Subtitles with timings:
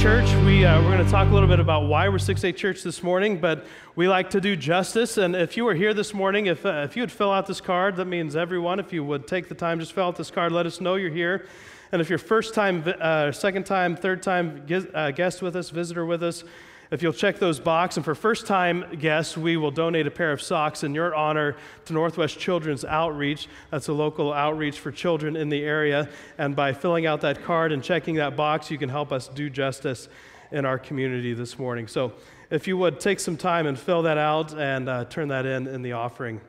[0.00, 0.32] Church.
[0.46, 2.82] We, uh, we're going to talk a little bit about why we're 6 8 Church
[2.82, 3.66] this morning, but
[3.96, 5.18] we like to do justice.
[5.18, 7.60] And if you were here this morning, if, uh, if you would fill out this
[7.60, 10.52] card, that means everyone, if you would take the time, just fill out this card,
[10.52, 11.44] let us know you're here.
[11.92, 14.64] And if you're first time, uh, second time, third time
[14.94, 16.44] uh, guest with us, visitor with us,
[16.90, 20.32] if you'll check those boxes, and for first time guests, we will donate a pair
[20.32, 23.48] of socks in your honor to Northwest Children's Outreach.
[23.70, 26.08] That's a local outreach for children in the area.
[26.36, 29.48] And by filling out that card and checking that box, you can help us do
[29.48, 30.08] justice
[30.50, 31.86] in our community this morning.
[31.86, 32.12] So
[32.50, 35.68] if you would take some time and fill that out and uh, turn that in
[35.68, 36.40] in the offering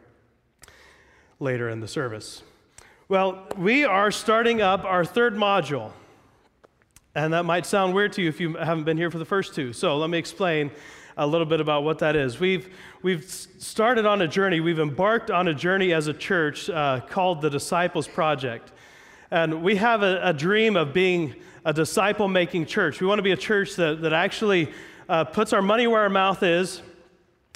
[1.39, 2.41] later in the service.
[3.07, 5.91] Well, we are starting up our third module.
[7.13, 9.53] And that might sound weird to you if you haven't been here for the first
[9.53, 9.73] two.
[9.73, 10.71] So let me explain
[11.17, 12.39] a little bit about what that is.
[12.39, 17.01] We've, we've started on a journey, we've embarked on a journey as a church uh,
[17.01, 18.71] called the Disciples Project.
[19.29, 21.35] And we have a, a dream of being
[21.65, 23.01] a disciple making church.
[23.01, 24.71] We want to be a church that, that actually
[25.09, 26.81] uh, puts our money where our mouth is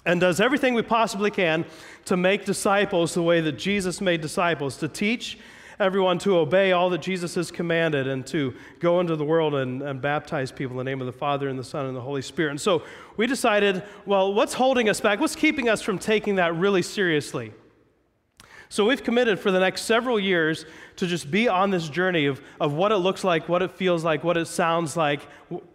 [0.05, 1.65] and does everything we possibly can
[2.05, 5.39] to make disciples the way that Jesus made disciples, to teach
[5.79, 9.81] everyone to obey all that Jesus has commanded and to go into the world and,
[9.81, 12.21] and baptize people in the name of the Father and the Son and the Holy
[12.21, 12.51] Spirit.
[12.51, 12.83] And so
[13.17, 15.19] we decided, well, what's holding us back?
[15.19, 17.53] What's keeping us from taking that really seriously?
[18.69, 22.41] So we've committed for the next several years to just be on this journey of,
[22.59, 25.21] of what it looks like, what it feels like, what it sounds like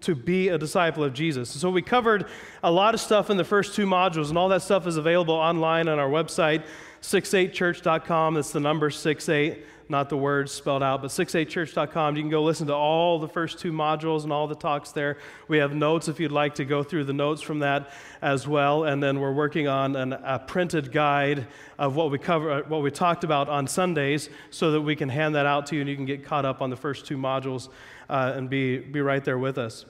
[0.01, 1.49] to be a disciple of Jesus.
[1.51, 2.27] So we covered
[2.65, 5.35] a lot of stuff in the first two modules, and all that stuff is available
[5.35, 6.65] online on our website,
[7.01, 8.35] 68church.com.
[8.35, 12.17] That's the number 68 not the words spelled out, but 68church.com.
[12.17, 15.19] You can go listen to all the first two modules and all the talks there.
[15.49, 17.91] We have notes if you'd like to go through the notes from that
[18.23, 18.85] as well.
[18.85, 22.83] And then we're working on an, a printed guide of what we cover, uh, what
[22.83, 25.91] we talked about on Sundays, so that we can hand that out to you and
[25.91, 27.69] you can get caught up on the first two modules
[28.09, 29.85] uh, and be, be right there with us.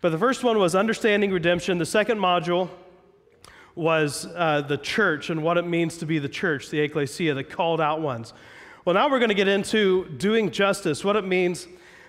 [0.00, 1.78] But the first one was understanding redemption.
[1.78, 2.68] The second module
[3.76, 7.44] was uh, the church and what it means to be the church, the ecclesia, the
[7.44, 8.32] called out ones.
[8.84, 11.66] Well, now we're going to get into doing justice, what it means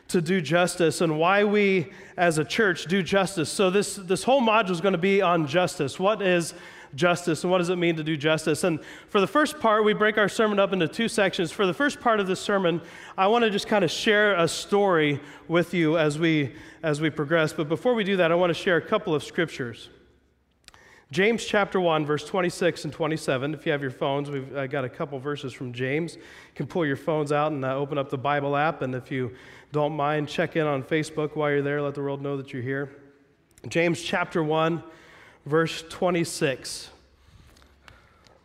[0.10, 3.50] to do justice, and why we as a church do justice.
[3.50, 5.98] So, this, this whole module is going to be on justice.
[5.98, 6.54] What is
[6.94, 8.66] justice, and what does it mean to do justice?
[8.66, 11.50] And for the first part, we break our sermon up into two sections.
[11.50, 12.82] For the first part of this sermon,
[13.18, 17.10] I want to just kind of share a story with you as we, as we
[17.10, 17.54] progress.
[17.54, 19.88] But before we do that, I want to share a couple of scriptures.
[21.12, 23.54] James chapter 1, verse 26 and 27.
[23.54, 26.16] If you have your phones, we've uh, got a couple verses from James.
[26.16, 26.22] You
[26.56, 28.82] can pull your phones out and uh, open up the Bible app.
[28.82, 29.36] And if you
[29.72, 31.82] don't mind, check in on Facebook while you're there.
[31.82, 32.90] Let the world know that you're here.
[33.68, 34.84] James chapter 1,
[35.46, 36.90] verse 26.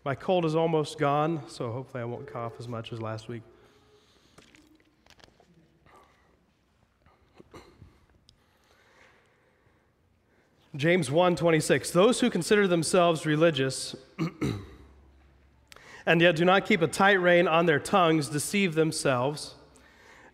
[0.04, 3.42] My cold is almost gone, so hopefully I won't cough as much as last week.
[10.76, 13.96] James 1:26 Those who consider themselves religious
[16.06, 19.54] and yet do not keep a tight rein on their tongues deceive themselves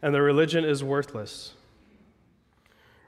[0.02, 1.54] and their religion is worthless.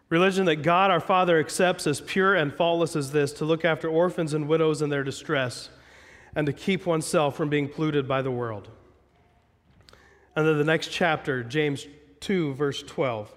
[0.09, 3.89] Religion that God our Father accepts as pure and faultless as this to look after
[3.89, 5.69] orphans and widows in their distress
[6.35, 8.69] and to keep oneself from being polluted by the world.
[10.35, 11.87] And then the next chapter, James
[12.21, 13.35] 2, verse 12.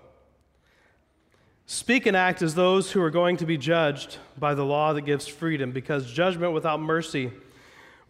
[1.71, 5.03] Speak and act as those who are going to be judged by the law that
[5.03, 7.31] gives freedom, because judgment without mercy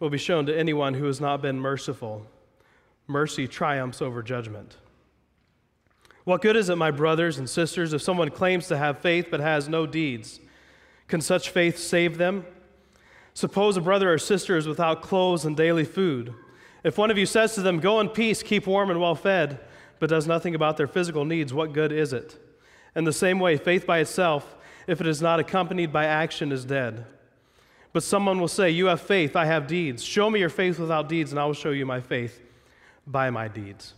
[0.00, 2.26] will be shown to anyone who has not been merciful.
[3.06, 4.78] Mercy triumphs over judgment.
[6.24, 9.38] What good is it, my brothers and sisters, if someone claims to have faith but
[9.38, 10.40] has no deeds?
[11.06, 12.44] Can such faith save them?
[13.32, 16.34] Suppose a brother or sister is without clothes and daily food.
[16.82, 19.60] If one of you says to them, Go in peace, keep warm and well fed,
[20.00, 22.40] but does nothing about their physical needs, what good is it?
[22.94, 26.64] In the same way, faith by itself, if it is not accompanied by action, is
[26.64, 27.06] dead.
[27.92, 30.02] But someone will say, You have faith, I have deeds.
[30.02, 32.40] Show me your faith without deeds, and I will show you my faith
[33.06, 33.94] by my deeds.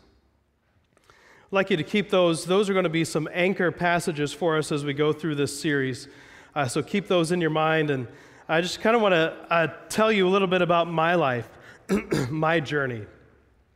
[0.99, 2.45] I'd like you to keep those.
[2.45, 5.59] Those are going to be some anchor passages for us as we go through this
[5.59, 6.09] series.
[6.55, 7.91] Uh, so keep those in your mind.
[7.91, 8.09] And
[8.49, 11.49] I just kind of want to uh, tell you a little bit about my life,
[12.31, 13.07] my journey,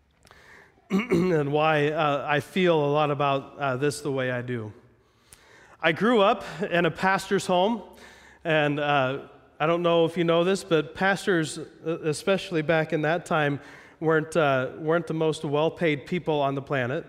[0.90, 4.72] and why uh, I feel a lot about uh, this the way I do.
[5.80, 7.82] I grew up in a pastor's home,
[8.42, 9.20] and uh,
[9.60, 13.60] I don't know if you know this, but pastors, uh, especially back in that time,
[14.00, 17.06] weren't, uh, weren't the most well paid people on the planet.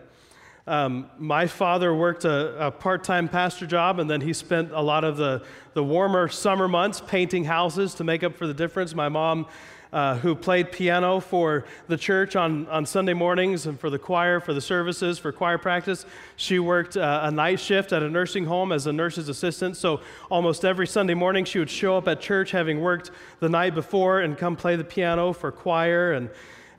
[0.68, 4.82] Um, my father worked a, a part time pastor job, and then he spent a
[4.82, 5.44] lot of the,
[5.74, 8.94] the warmer summer months painting houses to make up for the difference.
[8.94, 9.48] My mom
[9.92, 14.40] uh, who played piano for the church on, on Sunday mornings and for the choir,
[14.40, 16.06] for the services, for choir practice.
[16.36, 19.78] She worked uh, a night shift at a nursing home as a nurse's assistant.
[19.78, 23.10] So almost every Sunday morning, she would show up at church having worked
[23.40, 26.30] the night before and come play the piano for choir and,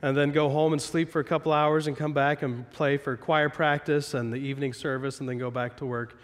[0.01, 2.95] and then go home and sleep for a couple hours and come back and play
[2.95, 6.17] for choir practice and the evening service and then go back to work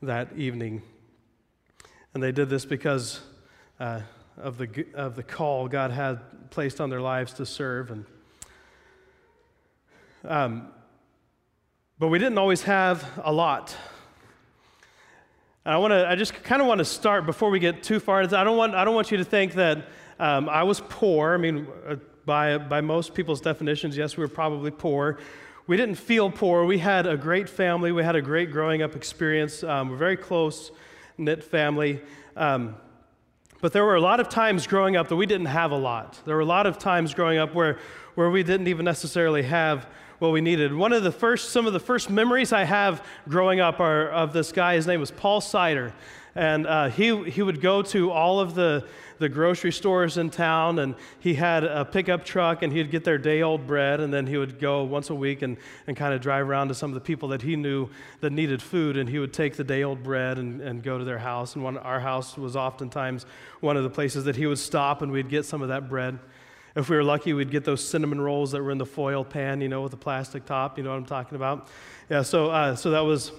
[0.00, 0.82] that evening.
[2.14, 3.20] And they did this because.
[3.78, 4.00] Uh,
[4.36, 7.90] of the, of the call God had placed on their lives to serve.
[7.90, 8.04] And,
[10.24, 10.68] um,
[11.98, 13.76] but we didn't always have a lot.
[15.64, 18.22] I want to, I just kind of want to start before we get too far.
[18.22, 19.86] I don't want, I don't want you to think that
[20.18, 21.34] um, I was poor.
[21.34, 25.18] I mean, uh, by, by most people's definitions, yes, we were probably poor.
[25.68, 26.64] We didn't feel poor.
[26.64, 27.92] We had a great family.
[27.92, 29.62] We had a great growing up experience.
[29.62, 30.72] Um, we're very close
[31.16, 32.00] knit family.
[32.36, 32.74] Um,
[33.62, 36.20] but there were a lot of times growing up that we didn't have a lot.
[36.26, 37.78] There were a lot of times growing up where,
[38.16, 39.86] where we didn't even necessarily have
[40.18, 40.74] what we needed.
[40.74, 44.32] One of the first, some of the first memories I have growing up are of
[44.32, 44.74] this guy.
[44.74, 45.94] His name was Paul Sider.
[46.34, 48.86] And uh, he, he would go to all of the,
[49.18, 53.18] the grocery stores in town, and he had a pickup truck, and he'd get their
[53.18, 56.22] day old bread, and then he would go once a week and, and kind of
[56.22, 57.88] drive around to some of the people that he knew
[58.20, 61.04] that needed food, and he would take the day old bread and, and go to
[61.04, 61.54] their house.
[61.54, 63.26] And one, our house was oftentimes
[63.60, 66.18] one of the places that he would stop, and we'd get some of that bread.
[66.74, 69.60] If we were lucky, we'd get those cinnamon rolls that were in the foil pan,
[69.60, 70.78] you know, with the plastic top.
[70.78, 71.68] You know what I'm talking about?
[72.08, 72.22] Yeah.
[72.22, 73.32] So, uh, so that was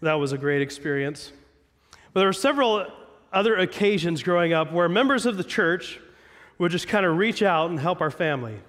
[0.00, 1.30] that was a great experience.
[2.12, 2.86] But there were several
[3.32, 5.98] other occasions growing up where members of the church
[6.58, 8.60] would just kind of reach out and help our family.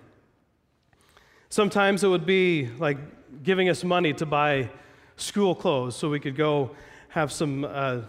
[1.50, 2.98] Sometimes it would be like
[3.44, 4.69] giving us money to buy
[5.18, 6.72] school clothes so we could go
[7.10, 8.01] have some uh,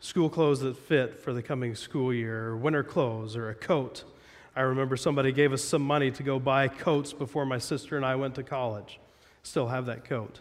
[0.00, 4.04] school clothes that fit for the coming school year, or winter clothes, or a coat.
[4.56, 8.06] I remember somebody gave us some money to go buy coats before my sister and
[8.06, 9.00] I went to college.
[9.42, 10.40] Still have that coat.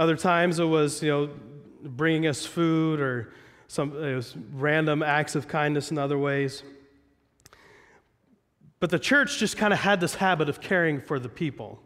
[0.00, 1.30] Other times it was, you know,
[1.82, 3.34] bringing us food or
[3.68, 6.62] some it was random acts of kindness in other ways.
[8.78, 11.82] But the church just kind of had this habit of caring for the people.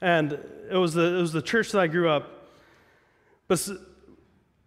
[0.00, 0.38] And
[0.70, 2.48] it was the, it was the church that I grew up.
[3.46, 3.68] But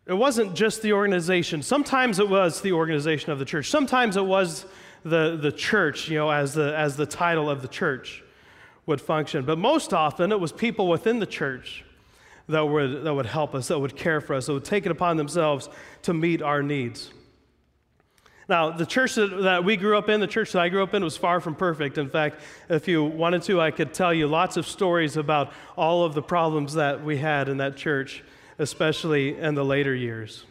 [0.05, 1.63] it wasn't just the organization.
[1.63, 3.71] Sometimes it was the organization of the church.
[3.71, 4.67] Sometimes it was
[5.03, 8.23] the, the church, you know, as the, as the title of the church
[8.85, 9.45] would function.
[9.45, 11.83] But most often it was people within the church
[12.49, 14.91] that would, that would help us, that would care for us, that would take it
[14.91, 15.69] upon themselves
[16.03, 17.11] to meet our needs.
[18.49, 21.03] Now, the church that, we grew up in, the church that I grew up in,
[21.03, 21.97] was far from perfect.
[21.97, 22.39] In fact,
[22.69, 26.21] if you wanted to, I could tell you lots of stories about all of the
[26.21, 28.23] problems that we had in that church,
[28.57, 30.45] especially in the later years.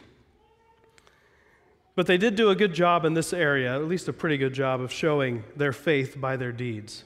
[1.95, 4.53] But they did do a good job in this area, at least a pretty good
[4.53, 7.03] job, of showing their faith by their deeds.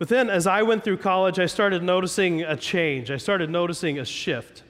[0.00, 3.10] But then, as I went through college, I started noticing a change.
[3.10, 4.62] I started noticing a shift.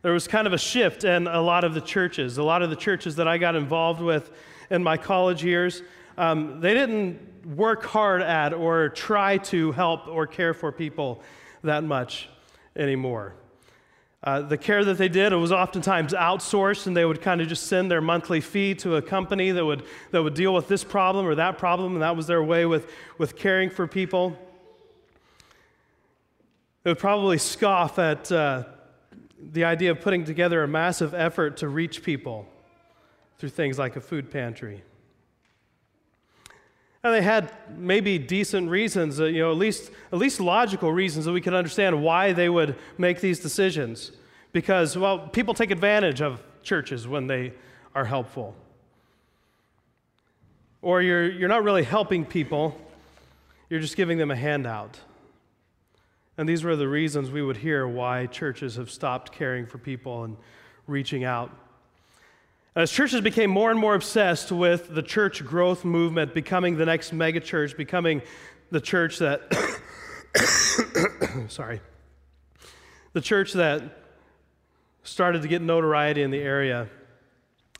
[0.00, 2.38] There was kind of a shift in a lot of the churches.
[2.38, 4.32] A lot of the churches that I got involved with
[4.70, 5.82] in my college years,
[6.16, 11.20] um, they didn't work hard at or try to help or care for people
[11.62, 12.30] that much
[12.74, 13.34] anymore.
[14.24, 17.46] Uh, the care that they did it was oftentimes outsourced, and they would kind of
[17.46, 20.82] just send their monthly fee to a company that would, that would deal with this
[20.82, 24.36] problem or that problem, and that was their way with, with caring for people.
[26.82, 28.64] They would probably scoff at uh,
[29.52, 32.46] the idea of putting together a massive effort to reach people
[33.38, 34.82] through things like a food pantry.
[37.02, 41.24] And they had maybe decent reasons, uh, you know, at least, at least logical reasons
[41.26, 44.10] that we could understand why they would make these decisions.
[44.52, 47.52] Because, well, people take advantage of churches when they
[47.94, 48.54] are helpful.
[50.82, 52.80] Or you're, you're not really helping people,
[53.70, 54.98] you're just giving them a handout.
[56.38, 60.22] And these were the reasons we would hear why churches have stopped caring for people
[60.22, 60.36] and
[60.86, 61.50] reaching out.
[62.76, 67.12] As churches became more and more obsessed with the church growth movement, becoming the next
[67.12, 68.22] megachurch, becoming
[68.70, 69.52] the church that,
[71.48, 71.80] sorry,
[73.14, 73.82] the church that
[75.02, 76.88] started to get notoriety in the area,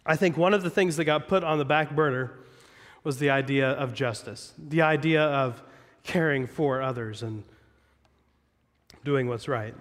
[0.04, 2.32] I think one of the things that got put on the back burner
[3.04, 5.62] was the idea of justice, the idea of
[6.02, 7.44] caring for others and
[9.04, 9.74] doing what's right.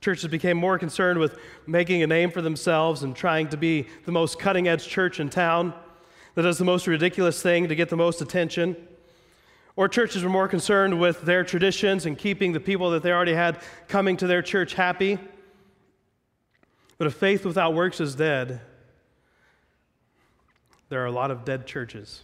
[0.00, 4.12] Churches became more concerned with making a name for themselves and trying to be the
[4.12, 5.72] most cutting edge church in town
[6.34, 8.76] that does the most ridiculous thing to get the most attention.
[9.76, 13.34] Or churches were more concerned with their traditions and keeping the people that they already
[13.34, 15.18] had coming to their church happy.
[16.98, 18.60] But if faith without works is dead,
[20.88, 22.22] there are a lot of dead churches.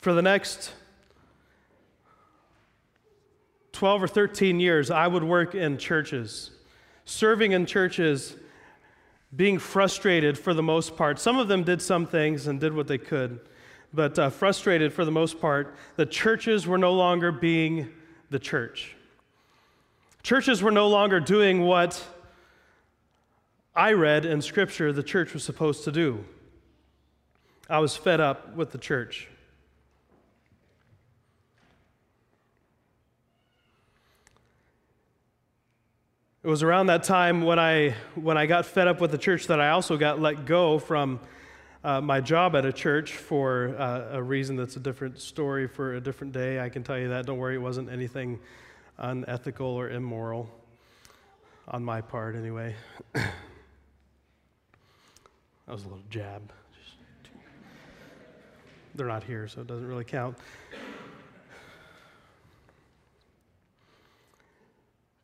[0.00, 0.72] For the next
[3.72, 6.50] 12 or 13 years, I would work in churches,
[7.04, 8.36] serving in churches,
[9.34, 11.18] being frustrated for the most part.
[11.18, 13.40] Some of them did some things and did what they could,
[13.92, 17.90] but uh, frustrated for the most part The churches were no longer being
[18.30, 18.94] the church.
[20.22, 22.04] Churches were no longer doing what
[23.74, 26.24] I read in Scripture the church was supposed to do.
[27.70, 29.28] I was fed up with the church.
[36.44, 39.46] It was around that time when I, when I got fed up with the church
[39.46, 41.20] that I also got let go from
[41.84, 45.94] uh, my job at a church for uh, a reason that's a different story for
[45.94, 46.58] a different day.
[46.58, 47.26] I can tell you that.
[47.26, 48.40] Don't worry, it wasn't anything
[48.98, 50.50] unethical or immoral
[51.68, 52.74] on my part, anyway.
[53.12, 53.30] that
[55.68, 56.52] was a little jab.
[58.96, 60.36] They're not here, so it doesn't really count.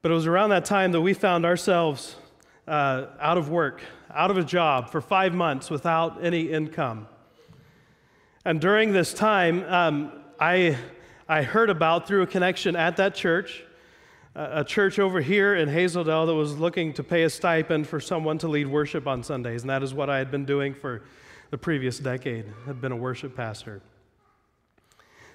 [0.00, 2.14] But it was around that time that we found ourselves
[2.68, 3.80] uh, out of work,
[4.14, 7.08] out of a job for five months without any income.
[8.44, 10.78] And during this time, um, I,
[11.28, 13.64] I heard about through a connection at that church,
[14.36, 17.98] a church over here in Hazel Dell that was looking to pay a stipend for
[17.98, 19.62] someone to lead worship on Sundays.
[19.62, 21.02] And that is what I had been doing for
[21.50, 23.82] the previous decade, had been a worship pastor.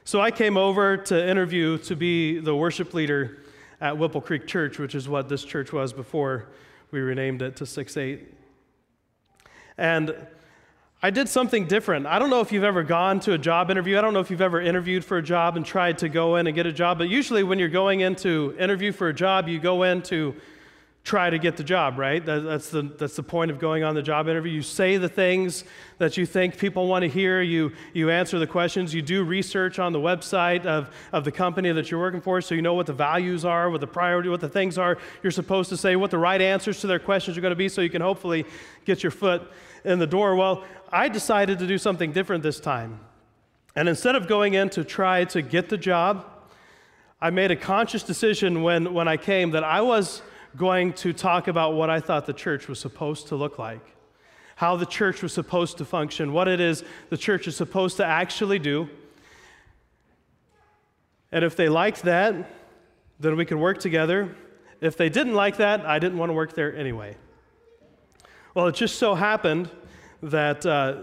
[0.05, 3.42] So I came over to interview to be the worship leader
[3.83, 6.47] at Whipple Creek Church, which is what this church was before
[6.91, 8.33] we renamed it to 6 8.
[9.77, 10.15] And
[11.01, 12.05] I did something different.
[12.05, 13.97] I don't know if you've ever gone to a job interview.
[13.97, 16.47] I don't know if you've ever interviewed for a job and tried to go in
[16.47, 19.49] and get a job, but usually when you're going in to interview for a job,
[19.49, 20.33] you go in to
[21.03, 22.25] try to get the job, right?
[22.25, 24.53] that's, the, that's the point of going on the job interview.
[24.53, 25.65] You say the things
[25.98, 29.79] that you think people want to hear, you, you answer the questions, you do research
[29.79, 32.86] on the website of, of the company that you're working for so you know what
[32.86, 36.10] the values are, what the priority, what the things are you're supposed to say, what
[36.10, 38.45] the right answers to their questions are going to be so you can hopefully
[38.86, 39.41] get your foot
[39.83, 40.36] in the door.
[40.36, 43.01] Well, I decided to do something different this time.
[43.75, 46.25] And instead of going in to try to get the job,
[47.19, 50.22] I made a conscious decision when, when I came that I was
[50.55, 53.81] going to talk about what I thought the church was supposed to look like,
[54.55, 58.05] how the church was supposed to function, what it is the church is supposed to
[58.05, 58.89] actually do.
[61.31, 62.51] And if they liked that,
[63.19, 64.36] then we could work together.
[64.81, 67.17] If they didn't like that, I didn't want to work there anyway.
[68.53, 69.69] Well, it just so happened
[70.22, 70.98] that uh,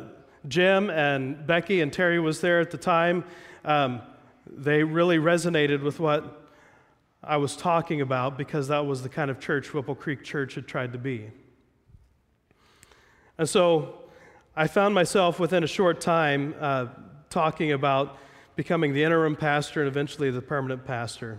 [0.47, 3.25] Jim and Becky and Terry was there at the time.
[3.65, 4.03] Um,
[4.47, 6.40] they really resonated with what
[7.23, 10.67] I was talking about because that was the kind of church Whipple Creek Church had
[10.67, 11.31] tried to be.
[13.37, 13.99] And so
[14.57, 16.87] I found myself within a short time uh,
[17.29, 18.19] talking about
[18.57, 21.39] becoming the interim pastor and eventually the permanent pastor.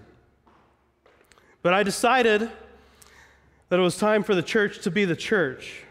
[1.63, 2.49] But I decided
[3.69, 5.83] that it was time for the church to be the church.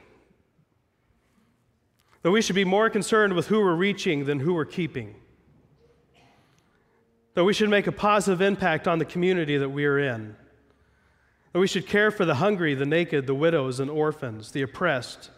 [2.23, 5.17] That we should be more concerned with who we're reaching than who we're keeping
[7.35, 10.37] that we should make a positive impact on the community that we are in,
[11.53, 15.31] that we should care for the hungry, the naked, the widows and orphans, the oppressed,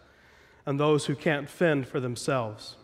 [0.65, 2.75] and those who can't fend for themselves.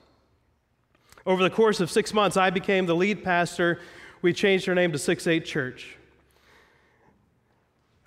[1.26, 3.80] Over the course of six months, I became the lead pastor.
[4.22, 5.98] We changed our name to 6 8 Church.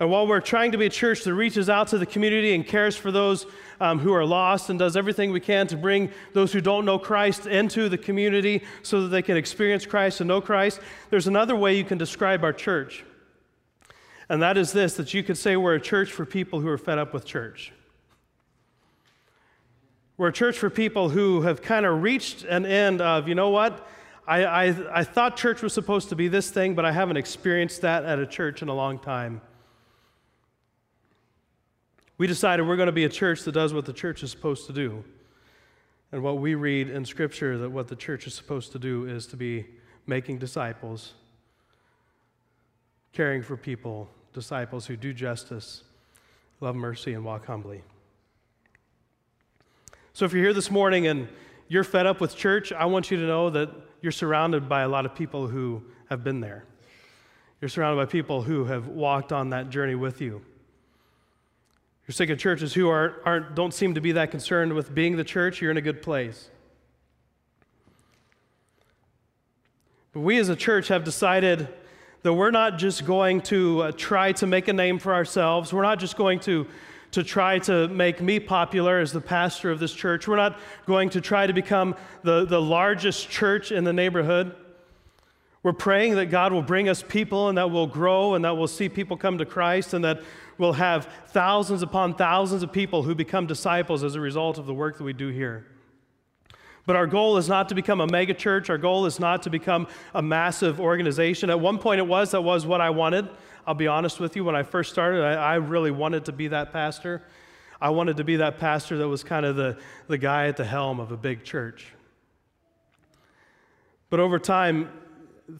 [0.02, 2.66] And while we're trying to be a church that reaches out to the community and
[2.66, 3.46] cares for those
[3.80, 6.98] um, who are lost and does everything we can to bring those who don't know
[6.98, 10.80] Christ into the community so that they can experience Christ and know Christ,
[11.10, 13.04] there's another way you can describe our church.
[14.28, 16.78] And that is this that you could say we're a church for people who are
[16.78, 17.72] fed up with church.
[20.16, 23.50] We're a church for people who have kind of reached an end of, you know
[23.50, 23.86] what?
[24.26, 27.82] I, I, I thought church was supposed to be this thing, but I haven't experienced
[27.82, 29.40] that at a church in a long time.
[32.18, 34.66] We decided we're going to be a church that does what the church is supposed
[34.66, 35.04] to do.
[36.12, 39.26] And what we read in Scripture that what the church is supposed to do is
[39.28, 39.66] to be
[40.06, 41.14] making disciples,
[43.12, 45.84] caring for people, disciples who do justice,
[46.60, 47.82] love mercy, and walk humbly.
[50.12, 51.28] So if you're here this morning and
[51.68, 53.70] you're fed up with church, I want you to know that
[54.02, 56.64] you're surrounded by a lot of people who have been there.
[57.62, 60.42] You're surrounded by people who have walked on that journey with you.
[62.06, 65.16] You're sick of churches who aren't, aren't, don't seem to be that concerned with being
[65.16, 66.50] the church, you're in a good place.
[70.12, 71.68] But we as a church have decided
[72.22, 75.72] that we're not just going to uh, try to make a name for ourselves.
[75.72, 76.66] We're not just going to
[77.12, 80.26] to try to make me popular as the pastor of this church.
[80.26, 84.56] We're not going to try to become the, the largest church in the neighborhood.
[85.62, 88.66] We're praying that God will bring us people and that we'll grow and that we'll
[88.66, 90.22] see people come to Christ and that
[90.58, 94.74] we'll have thousands upon thousands of people who become disciples as a result of the
[94.74, 95.66] work that we do here.
[96.84, 98.68] But our goal is not to become a mega church.
[98.68, 101.48] Our goal is not to become a massive organization.
[101.48, 103.28] At one point, it was, that was what I wanted.
[103.66, 106.48] I'll be honest with you, when I first started, I, I really wanted to be
[106.48, 107.22] that pastor.
[107.80, 109.78] I wanted to be that pastor that was kind of the,
[110.08, 111.86] the guy at the helm of a big church.
[114.10, 114.90] But over time,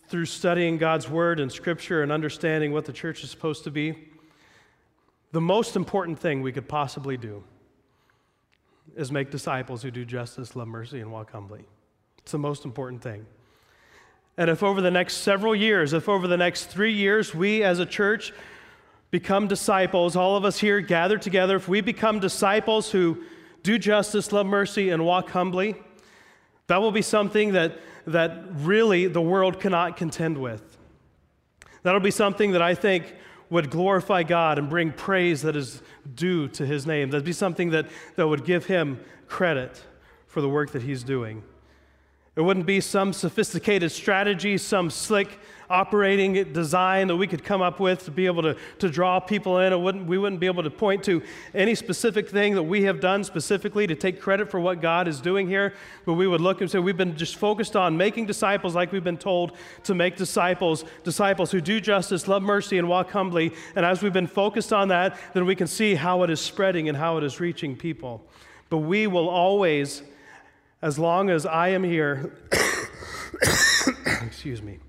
[0.08, 4.11] through studying God's word and scripture and understanding what the church is supposed to be,
[5.32, 7.42] the most important thing we could possibly do
[8.96, 11.64] is make disciples who do justice, love mercy, and walk humbly.
[12.18, 13.26] It's the most important thing.
[14.36, 17.78] And if over the next several years, if over the next three years, we as
[17.78, 18.32] a church
[19.10, 23.24] become disciples, all of us here gathered together, if we become disciples who
[23.62, 25.76] do justice, love mercy, and walk humbly,
[26.66, 30.78] that will be something that, that really the world cannot contend with.
[31.82, 33.14] That'll be something that I think
[33.52, 35.82] would glorify God and bring praise that is
[36.14, 37.10] due to his name.
[37.10, 39.78] That'd be something that, that would give him credit
[40.26, 41.42] for the work that he's doing.
[42.34, 45.38] It wouldn't be some sophisticated strategy, some slick
[45.72, 49.58] operating design that we could come up with to be able to, to draw people
[49.58, 49.72] in.
[49.72, 51.22] It wouldn't, we wouldn't be able to point to
[51.54, 55.20] any specific thing that we have done specifically to take credit for what God is
[55.20, 55.74] doing here,
[56.04, 59.02] but we would look and say, we've been just focused on making disciples like we've
[59.02, 59.52] been told
[59.84, 63.52] to make disciples, disciples who do justice, love mercy, and walk humbly.
[63.74, 66.88] And as we've been focused on that, then we can see how it is spreading
[66.88, 68.24] and how it is reaching people.
[68.68, 70.02] But we will always
[70.82, 72.32] as long as I am here,
[74.22, 74.80] excuse me.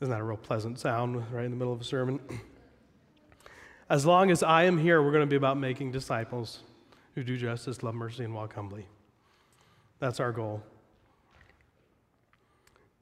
[0.00, 2.20] Isn't that a real pleasant sound right in the middle of a sermon?
[3.90, 6.60] As long as I am here, we're going to be about making disciples
[7.14, 8.86] who do justice, love mercy, and walk humbly.
[9.98, 10.62] That's our goal.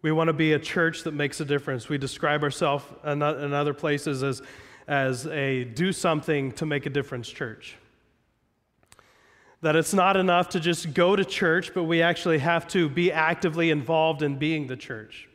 [0.02, 1.88] We want to be a church that makes a difference.
[1.88, 4.42] We describe ourselves in other places as,
[4.88, 7.76] as a do something to make a difference church.
[9.60, 13.12] That it's not enough to just go to church, but we actually have to be
[13.12, 15.27] actively involved in being the church.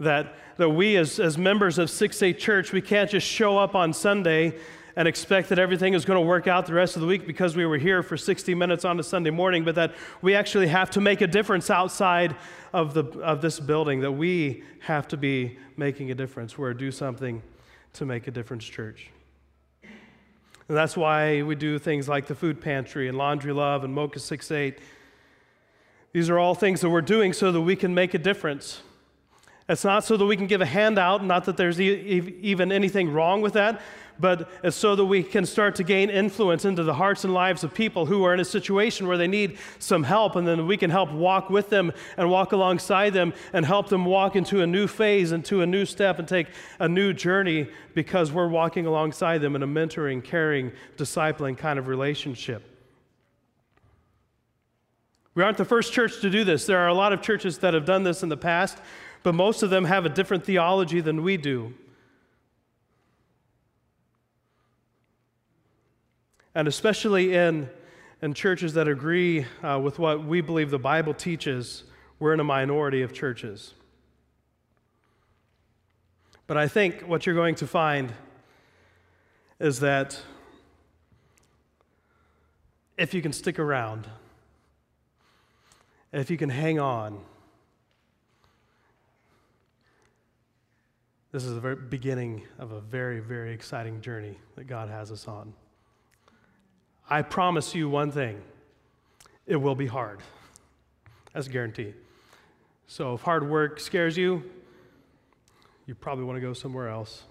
[0.00, 3.74] That, that we, as, as members of 6 8 Church, we can't just show up
[3.74, 4.58] on Sunday
[4.96, 7.56] and expect that everything is going to work out the rest of the week because
[7.56, 10.90] we were here for 60 minutes on a Sunday morning, but that we actually have
[10.90, 12.36] to make a difference outside
[12.72, 16.56] of, the, of this building, that we have to be making a difference.
[16.56, 17.42] We're do something
[17.94, 19.10] to make a difference, church.
[20.68, 24.18] And that's why we do things like the food pantry and Laundry Love and Mocha
[24.18, 24.78] 68.
[26.12, 28.80] These are all things that we're doing so that we can make a difference.
[29.68, 33.10] It's not so that we can give a handout, not that there's e- even anything
[33.10, 33.80] wrong with that,
[34.20, 37.64] but it's so that we can start to gain influence into the hearts and lives
[37.64, 40.76] of people who are in a situation where they need some help, and then we
[40.76, 44.66] can help walk with them and walk alongside them and help them walk into a
[44.66, 46.48] new phase, into a new step, and take
[46.78, 51.88] a new journey because we're walking alongside them in a mentoring, caring, discipling kind of
[51.88, 52.62] relationship.
[55.34, 56.66] We aren't the first church to do this.
[56.66, 58.78] There are a lot of churches that have done this in the past,
[59.24, 61.74] but most of them have a different theology than we do.
[66.54, 67.68] and especially in,
[68.22, 71.84] in churches that agree uh, with what we believe the Bible teaches,
[72.18, 73.74] we're in a minority of churches.
[76.46, 78.12] But I think what you're going to find
[79.58, 80.20] is that
[82.96, 84.06] if you can stick around,
[86.12, 87.18] if you can hang on,
[91.34, 95.26] this is the very beginning of a very, very exciting journey that God has us
[95.26, 95.52] on.
[97.10, 98.40] I promise you one thing
[99.44, 100.20] it will be hard.
[101.32, 101.92] That's a guarantee.
[102.86, 104.44] So if hard work scares you,
[105.86, 107.24] you probably want to go somewhere else.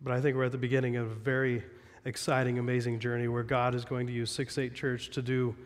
[0.00, 1.64] But I think we're at the beginning of a very
[2.04, 5.56] exciting, amazing journey where God is going to use 6 8 Church to do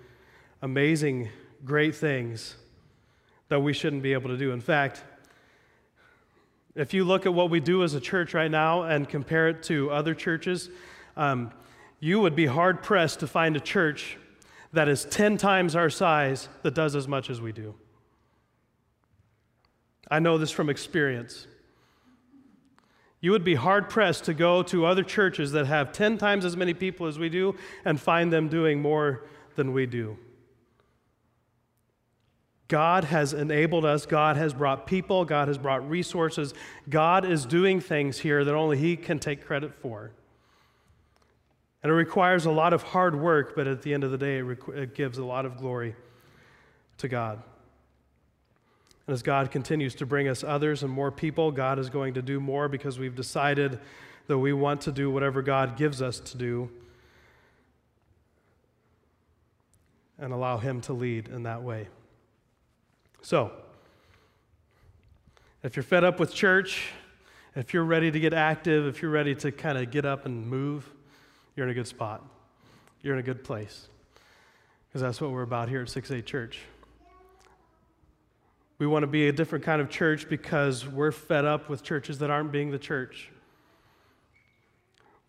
[0.62, 1.28] amazing,
[1.66, 2.56] great things
[3.50, 4.52] that we shouldn't be able to do.
[4.52, 5.04] In fact,
[6.74, 9.62] if you look at what we do as a church right now and compare it
[9.64, 10.70] to other churches,
[11.16, 11.50] um,
[11.98, 14.16] you would be hard pressed to find a church
[14.72, 17.74] that is 10 times our size that does as much as we do.
[20.08, 21.48] I know this from experience.
[23.20, 26.56] You would be hard pressed to go to other churches that have 10 times as
[26.56, 29.24] many people as we do and find them doing more
[29.56, 30.16] than we do.
[32.70, 34.06] God has enabled us.
[34.06, 35.24] God has brought people.
[35.24, 36.54] God has brought resources.
[36.88, 40.12] God is doing things here that only He can take credit for.
[41.83, 44.38] And it requires a lot of hard work, but at the end of the day,
[44.38, 45.96] it, requ- it gives a lot of glory
[46.98, 47.42] to God.
[49.09, 52.22] And as God continues to bring us others and more people, God is going to
[52.22, 53.80] do more because we've decided
[54.28, 56.70] that we want to do whatever God gives us to do
[60.20, 61.88] and allow Him to lead in that way.
[63.22, 63.52] So,
[65.62, 66.88] if you're fed up with church,
[67.54, 70.46] if you're ready to get active, if you're ready to kind of get up and
[70.46, 70.88] move,
[71.54, 72.24] you're in a good spot.
[73.02, 73.88] You're in a good place.
[74.88, 76.61] Because that's what we're about here at 6 8 Church.
[78.78, 82.18] We want to be a different kind of church because we're fed up with churches
[82.20, 83.30] that aren't being the church.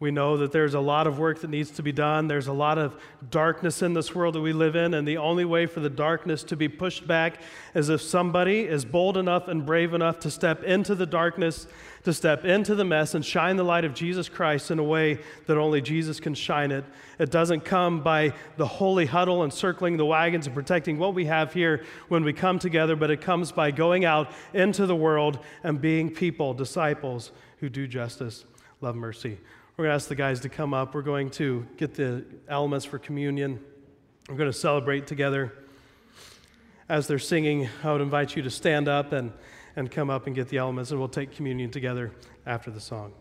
[0.01, 2.27] We know that there's a lot of work that needs to be done.
[2.27, 5.45] There's a lot of darkness in this world that we live in, and the only
[5.45, 7.39] way for the darkness to be pushed back
[7.75, 11.67] is if somebody is bold enough and brave enough to step into the darkness,
[12.03, 15.19] to step into the mess, and shine the light of Jesus Christ in a way
[15.45, 16.83] that only Jesus can shine it.
[17.19, 21.25] It doesn't come by the holy huddle and circling the wagons and protecting what we
[21.25, 25.37] have here when we come together, but it comes by going out into the world
[25.63, 28.45] and being people, disciples who do justice,
[28.81, 29.37] love mercy.
[29.81, 30.93] We're going to ask the guys to come up.
[30.93, 33.59] We're going to get the elements for communion.
[34.29, 35.53] We're going to celebrate together.
[36.87, 39.33] As they're singing, I would invite you to stand up and,
[39.75, 42.11] and come up and get the elements, and we'll take communion together
[42.45, 43.11] after the song.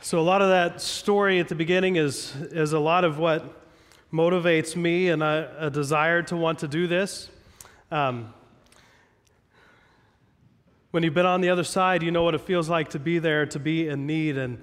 [0.00, 3.64] So, a lot of that story at the beginning is, is a lot of what
[4.12, 7.30] motivates me and a, a desire to want to do this.
[7.92, 8.34] Um,
[10.90, 13.20] when you've been on the other side, you know what it feels like to be
[13.20, 14.60] there, to be in need, and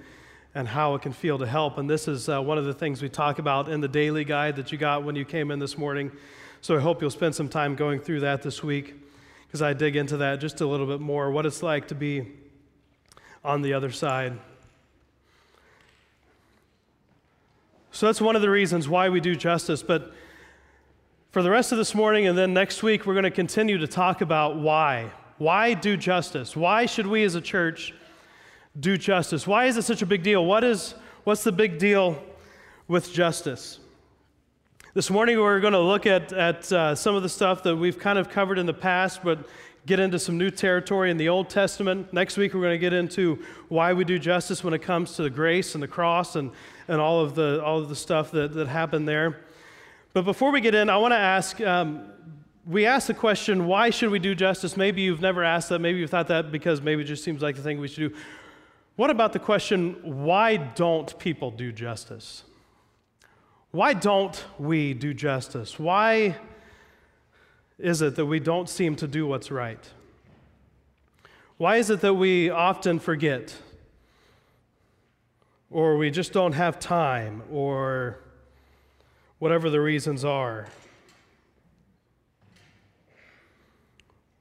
[0.56, 1.76] and how it can feel to help.
[1.76, 4.56] And this is uh, one of the things we talk about in the daily guide
[4.56, 6.10] that you got when you came in this morning.
[6.62, 8.94] So I hope you'll spend some time going through that this week
[9.46, 12.32] because I dig into that just a little bit more what it's like to be
[13.44, 14.38] on the other side.
[17.90, 19.82] So that's one of the reasons why we do justice.
[19.82, 20.14] But
[21.32, 23.86] for the rest of this morning and then next week, we're going to continue to
[23.86, 25.12] talk about why.
[25.36, 26.56] Why do justice?
[26.56, 27.92] Why should we as a church?
[28.78, 29.46] Do justice.
[29.46, 30.44] Why is it such a big deal?
[30.44, 32.22] What is, what's the big deal
[32.88, 33.78] with justice?
[34.94, 37.98] This morning, we're going to look at, at uh, some of the stuff that we've
[37.98, 39.46] kind of covered in the past, but
[39.84, 42.12] get into some new territory in the Old Testament.
[42.12, 45.22] Next week, we're going to get into why we do justice when it comes to
[45.22, 46.50] the grace and the cross and,
[46.88, 49.40] and all, of the, all of the stuff that, that happened there.
[50.12, 52.10] But before we get in, I want to ask um,
[52.66, 54.76] we ask the question, why should we do justice?
[54.76, 55.78] Maybe you've never asked that.
[55.78, 58.18] Maybe you thought that because maybe it just seems like the thing we should do.
[58.96, 62.44] What about the question why don't people do justice?
[63.70, 65.78] Why don't we do justice?
[65.78, 66.36] Why
[67.78, 69.90] is it that we don't seem to do what's right?
[71.58, 73.54] Why is it that we often forget?
[75.70, 78.18] Or we just don't have time, or
[79.38, 80.68] whatever the reasons are?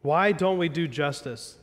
[0.02, 1.58] Why don't we do justice?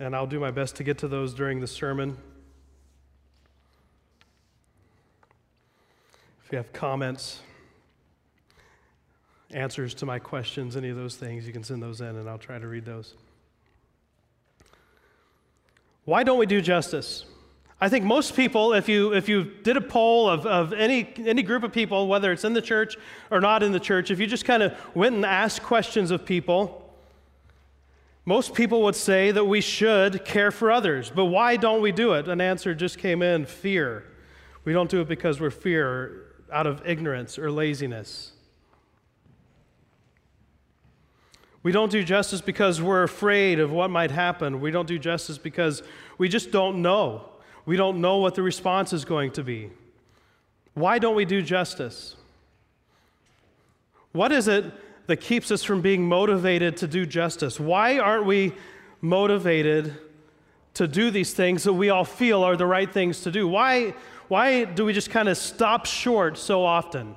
[0.00, 2.18] and I'll do my best to get to those during the sermon.
[6.44, 7.38] If you have comments,
[9.52, 12.36] answers to my questions, any of those things, you can send those in, and I'll
[12.36, 13.14] try to read those.
[16.04, 17.26] Why don't we do justice?
[17.80, 21.42] I think most people, if you, if you did a poll of, of any, any
[21.42, 22.96] group of people, whether it's in the church
[23.30, 26.24] or not in the church, if you just kind of went and asked questions of
[26.24, 26.90] people,
[28.24, 31.12] most people would say that we should care for others.
[31.14, 32.28] But why don't we do it?
[32.28, 34.04] An answer just came in fear.
[34.64, 38.32] We don't do it because we're fear, out of ignorance or laziness.
[41.62, 44.60] We don't do justice because we're afraid of what might happen.
[44.60, 45.82] We don't do justice because
[46.16, 47.28] we just don't know.
[47.66, 49.70] We don't know what the response is going to be.
[50.74, 52.16] Why don't we do justice?
[54.12, 54.64] What is it
[55.08, 57.58] that keeps us from being motivated to do justice?
[57.58, 58.52] Why aren't we
[59.00, 59.94] motivated
[60.74, 63.48] to do these things that we all feel are the right things to do?
[63.48, 63.94] Why,
[64.28, 67.16] why do we just kind of stop short so often?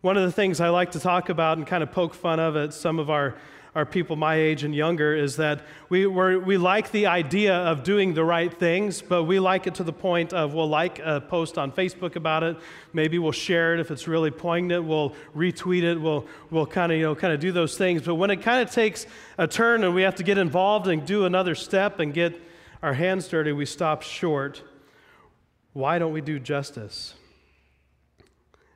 [0.00, 2.56] One of the things I like to talk about and kind of poke fun of
[2.56, 3.36] at some of our
[3.74, 8.14] are people my age and younger is that we, we like the idea of doing
[8.14, 11.56] the right things, but we like it to the point of we'll like a post
[11.56, 12.56] on Facebook about it.
[12.92, 14.84] Maybe we'll share it if it's really poignant.
[14.84, 16.00] We'll retweet it.
[16.00, 18.02] We'll, we'll kind of, you know, kind of do those things.
[18.02, 19.06] But when it kind of takes
[19.38, 22.40] a turn and we have to get involved and do another step and get
[22.82, 24.62] our hands dirty, we stop short.
[25.74, 27.14] Why don't we do justice?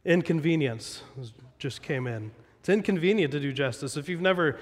[0.04, 1.02] Inconvenience
[1.58, 2.30] just came in.
[2.60, 3.96] It's inconvenient to do justice.
[3.96, 4.58] If you've never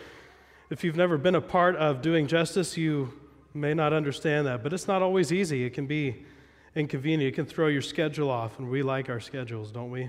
[0.73, 3.13] if you've never been a part of doing justice, you
[3.53, 5.67] may not understand that, but it's not always easy.
[5.67, 6.25] It can be
[6.75, 7.31] inconvenient.
[7.31, 10.09] It can throw your schedule off, and we like our schedules, don't we?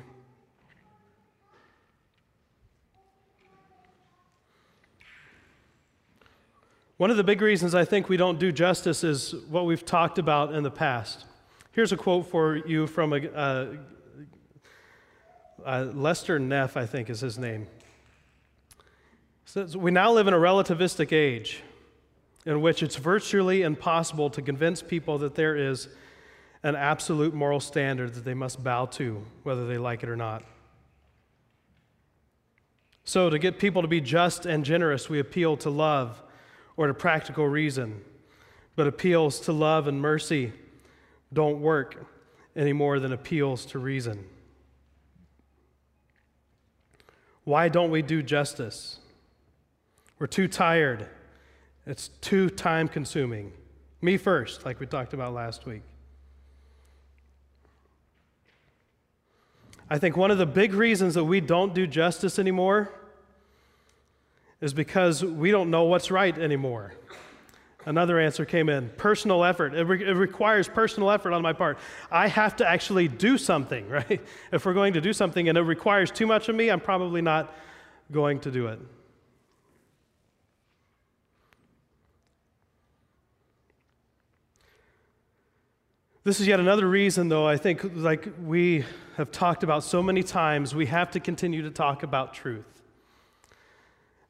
[6.95, 10.17] One of the big reasons I think we don't do justice is what we've talked
[10.17, 11.25] about in the past.
[11.73, 13.67] Here's a quote for you from a, uh,
[15.65, 17.67] uh, Lester Neff, I think is his name.
[19.55, 21.61] We now live in a relativistic age
[22.45, 25.87] in which it's virtually impossible to convince people that there is
[26.63, 30.43] an absolute moral standard that they must bow to, whether they like it or not.
[33.05, 36.21] So, to get people to be just and generous, we appeal to love
[36.77, 38.01] or to practical reason.
[38.75, 40.53] But appeals to love and mercy
[41.31, 42.07] don't work
[42.55, 44.25] any more than appeals to reason.
[47.43, 48.99] Why don't we do justice?
[50.19, 51.07] We're too tired.
[51.85, 53.51] It's too time consuming.
[54.01, 55.81] Me first, like we talked about last week.
[59.89, 62.91] I think one of the big reasons that we don't do justice anymore
[64.61, 66.93] is because we don't know what's right anymore.
[67.85, 69.73] Another answer came in personal effort.
[69.73, 71.77] It, re- it, requires personal effort on my part.
[72.09, 74.21] I have to actually do something, right?
[74.51, 77.21] If we're going to do something and it requires too much of me, I'm probably
[77.21, 77.53] not
[78.11, 78.79] going to do it.
[86.25, 88.85] This is yet another reason, though, I think, like we
[89.17, 92.81] have talked about so many times, we have to continue to talk about truth.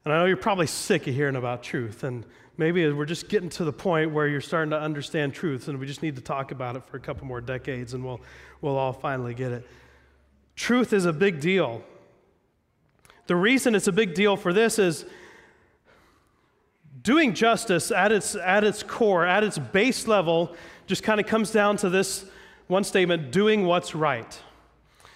[0.03, 2.25] And I know you're probably sick of hearing about truth, and
[2.57, 5.85] maybe we're just getting to the point where you're starting to understand truth, and we
[5.85, 8.21] just need to talk about it for a couple more decades, and we'll,
[8.61, 9.67] we'll all finally get it.
[10.55, 11.83] Truth is a big deal.
[13.27, 15.05] The reason it's a big deal for this is
[17.03, 21.51] doing justice at its, at its core, at its base level, just kind of comes
[21.51, 22.25] down to this
[22.67, 24.39] one statement doing what's right.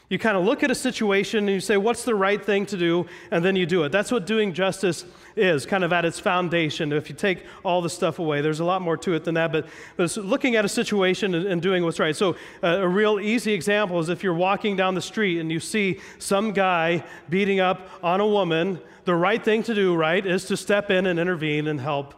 [0.10, 2.78] You kind of look at a situation and you say, what's the right thing to
[2.78, 3.08] do?
[3.30, 3.92] And then you do it.
[3.92, 5.04] That's what doing justice
[5.36, 6.94] is, kind of at its foundation.
[6.94, 9.52] If you take all the stuff away, there's a lot more to it than that,
[9.52, 12.16] but, but it's looking at a situation and, and doing what's right.
[12.16, 15.60] So, uh, a real easy example is if you're walking down the street and you
[15.60, 20.46] see some guy beating up on a woman, the right thing to do, right, is
[20.46, 22.14] to step in and intervene and help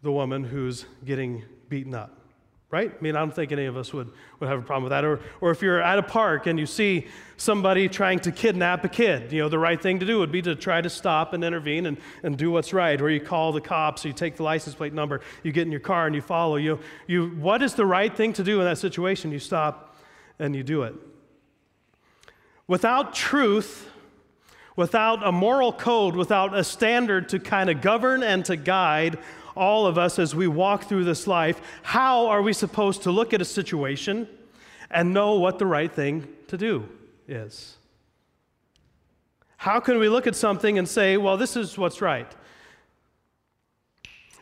[0.00, 2.15] the woman who's getting beaten up
[2.70, 2.92] right?
[2.92, 5.04] I mean, I don't think any of us would, would have a problem with that.
[5.04, 8.88] Or, or if you're at a park and you see somebody trying to kidnap a
[8.88, 11.44] kid, you know, the right thing to do would be to try to stop and
[11.44, 13.00] intervene and, and do what's right.
[13.00, 15.70] Or you call the cops, or you take the license plate number, you get in
[15.70, 16.56] your car and you follow.
[16.56, 19.30] You, you, what is the right thing to do in that situation?
[19.30, 19.96] You stop
[20.38, 20.94] and you do it.
[22.66, 23.88] Without truth,
[24.74, 29.18] without a moral code, without a standard to kind of govern and to guide
[29.56, 33.32] all of us as we walk through this life, how are we supposed to look
[33.32, 34.28] at a situation
[34.90, 36.88] and know what the right thing to do
[37.26, 37.76] is?
[39.56, 42.30] How can we look at something and say, well, this is what's right?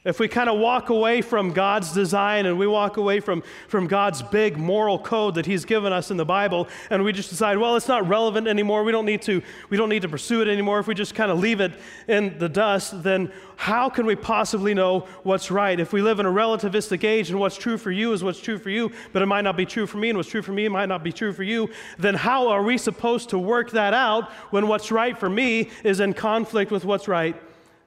[0.05, 3.87] If we kind of walk away from God's design and we walk away from, from
[3.87, 7.57] God's big moral code that He's given us in the Bible, and we just decide,
[7.57, 9.41] well, it's not relevant anymore, we don't need to,
[9.71, 11.73] we don't need to pursue it anymore, if we just kind of leave it
[12.07, 15.81] in the dust, then how can we possibly know what's right?
[15.81, 18.59] If we live in a relativistic age and what's true for you is what's true
[18.59, 20.69] for you, but it might not be true for me, and what's true for me
[20.69, 24.31] might not be true for you, then how are we supposed to work that out
[24.51, 27.37] when what's right for me is in conflict with what's right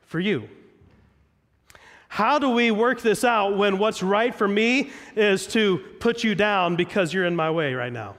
[0.02, 0.50] for you?
[2.10, 6.36] How do we work this out when what's right for me is to put you
[6.36, 8.16] down because you're in my way right now?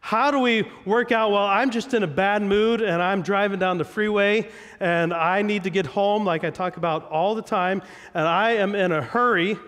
[0.00, 3.58] How do we work out, well, I'm just in a bad mood and I'm driving
[3.58, 7.42] down the freeway and I need to get home, like I talk about all the
[7.42, 7.82] time,
[8.14, 9.58] and I am in a hurry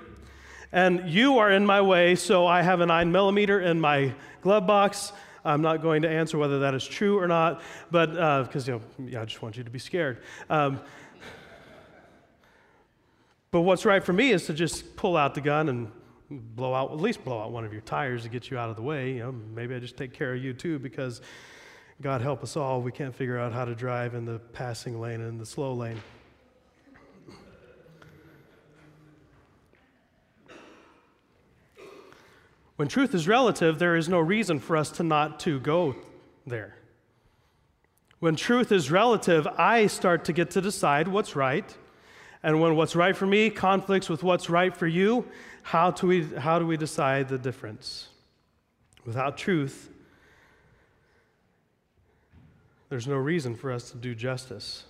[0.70, 4.66] and you are in my way, so I have a nine millimeter in my glove
[4.66, 5.12] box.
[5.44, 8.12] I'm not going to answer whether that is true or not, but
[8.44, 10.22] because uh, you know, I just want you to be scared.
[10.50, 10.80] Um,
[13.50, 15.90] but what's right for me is to just pull out the gun and
[16.30, 18.76] blow out, at least blow out one of your tires to get you out of
[18.76, 19.12] the way.
[19.12, 21.22] You know, maybe I just take care of you too because
[22.02, 25.20] God help us all, we can't figure out how to drive in the passing lane
[25.20, 26.00] and the slow lane.
[32.76, 35.96] When truth is relative, there is no reason for us to not to go
[36.46, 36.76] there.
[38.20, 41.76] When truth is relative, I start to get to decide what's right
[42.42, 45.26] And when what's right for me conflicts with what's right for you,
[45.62, 48.08] how do we, how do we decide the difference?
[49.04, 49.90] Without truth,
[52.88, 54.84] there's no reason for us to do justice.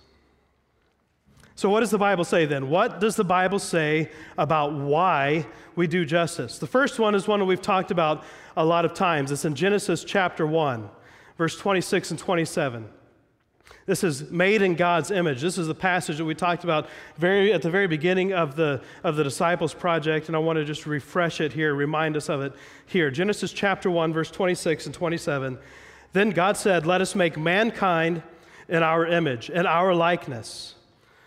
[1.55, 2.69] So, what does the Bible say then?
[2.69, 6.57] What does the Bible say about why we do justice?
[6.57, 8.23] The first one is one we've talked about
[8.55, 9.31] a lot of times.
[9.31, 10.89] It's in Genesis chapter 1,
[11.37, 12.87] verse 26 and 27.
[13.89, 15.41] This is made in God's image.
[15.41, 18.81] This is the passage that we talked about very, at the very beginning of the,
[19.03, 22.39] of the Disciples Project, and I want to just refresh it here, remind us of
[22.43, 22.53] it
[22.85, 23.09] here.
[23.09, 25.57] Genesis chapter 1, verse 26 and 27.
[26.13, 28.21] Then God said, Let us make mankind
[28.67, 30.75] in our image, in our likeness,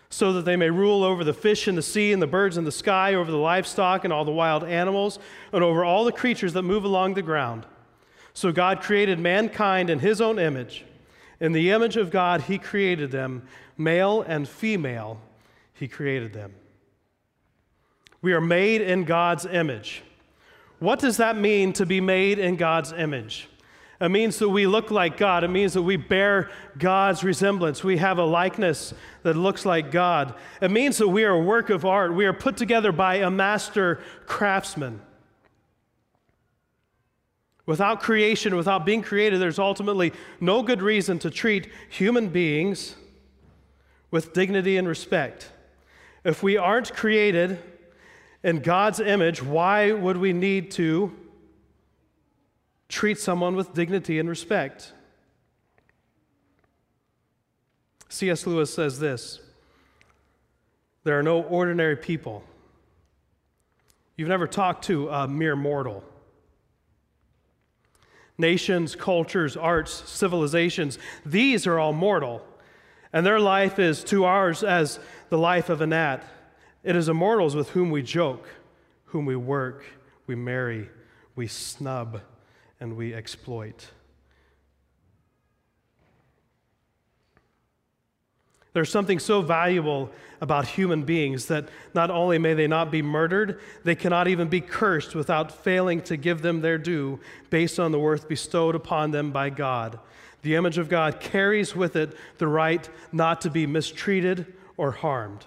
[0.09, 2.63] so that they may rule over the fish in the sea and the birds in
[2.63, 5.19] the sky, over the livestock and all the wild animals,
[5.51, 7.65] and over all the creatures that move along the ground.
[8.33, 10.85] So God created mankind in his own image.
[11.39, 15.19] In the image of God, he created them, male and female,
[15.73, 16.53] he created them.
[18.21, 20.03] We are made in God's image.
[20.79, 23.49] What does that mean to be made in God's image?
[24.01, 25.43] It means that we look like God.
[25.43, 27.83] It means that we bear God's resemblance.
[27.83, 28.93] We have a likeness
[29.23, 30.35] that looks like God.
[30.61, 32.13] It means that we are a work of art.
[32.13, 34.99] We are put together by a master craftsman.
[37.65, 42.95] Without creation, without being created, there's ultimately no good reason to treat human beings
[44.11, 45.49] with dignity and respect.
[46.23, 47.59] If we aren't created
[48.43, 51.13] in God's image, why would we need to
[52.93, 54.93] treat someone with dignity and respect.
[58.07, 58.45] C.S.
[58.45, 59.39] Lewis says this
[61.03, 62.43] There are no ordinary people.
[64.15, 66.03] You've never talked to a mere mortal.
[68.37, 72.45] Nations, cultures, arts, civilizations, these are all mortal.
[73.11, 76.23] And their life is to ours as the life of a gnat.
[76.83, 78.49] It is immortals with whom we joke,
[79.05, 79.85] whom we work,
[80.25, 80.89] we marry,
[81.35, 82.21] we snub,
[82.79, 83.87] and we exploit.
[88.73, 90.09] There's something so valuable
[90.41, 94.61] about human beings that not only may they not be murdered, they cannot even be
[94.61, 99.31] cursed without failing to give them their due based on the worth bestowed upon them
[99.31, 99.99] by God.
[100.41, 105.45] The image of God carries with it the right not to be mistreated or harmed.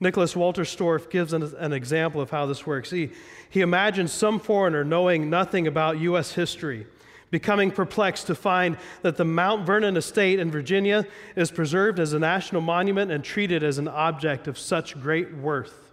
[0.00, 2.90] Nicholas Wolterstorff gives an, an, example of how this works.
[2.90, 3.10] He,
[3.48, 6.32] he imagines some foreigner knowing nothing about U.S.
[6.32, 6.86] history,
[7.34, 12.18] becoming perplexed to find that the Mount Vernon estate in Virginia is preserved as a
[12.20, 15.90] national monument and treated as an object of such great worth.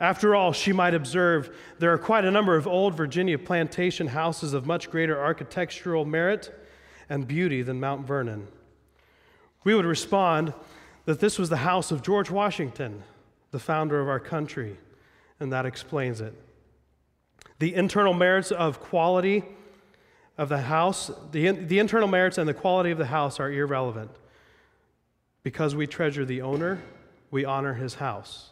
[0.00, 4.54] After all, she might observe, there are quite a number of old Virginia plantation houses
[4.54, 6.50] of much greater architectural merit
[7.10, 8.48] and beauty than Mount Vernon.
[9.64, 10.54] We would respond,
[11.04, 13.02] that this was the house of George Washington,
[13.50, 14.78] the founder of our country,
[15.38, 16.32] and that explains it.
[17.58, 19.44] The internal merits of quality
[20.42, 24.10] of the house, the, the internal merits and the quality of the house are irrelevant.
[25.44, 26.82] Because we treasure the owner,
[27.30, 28.50] we honor his house.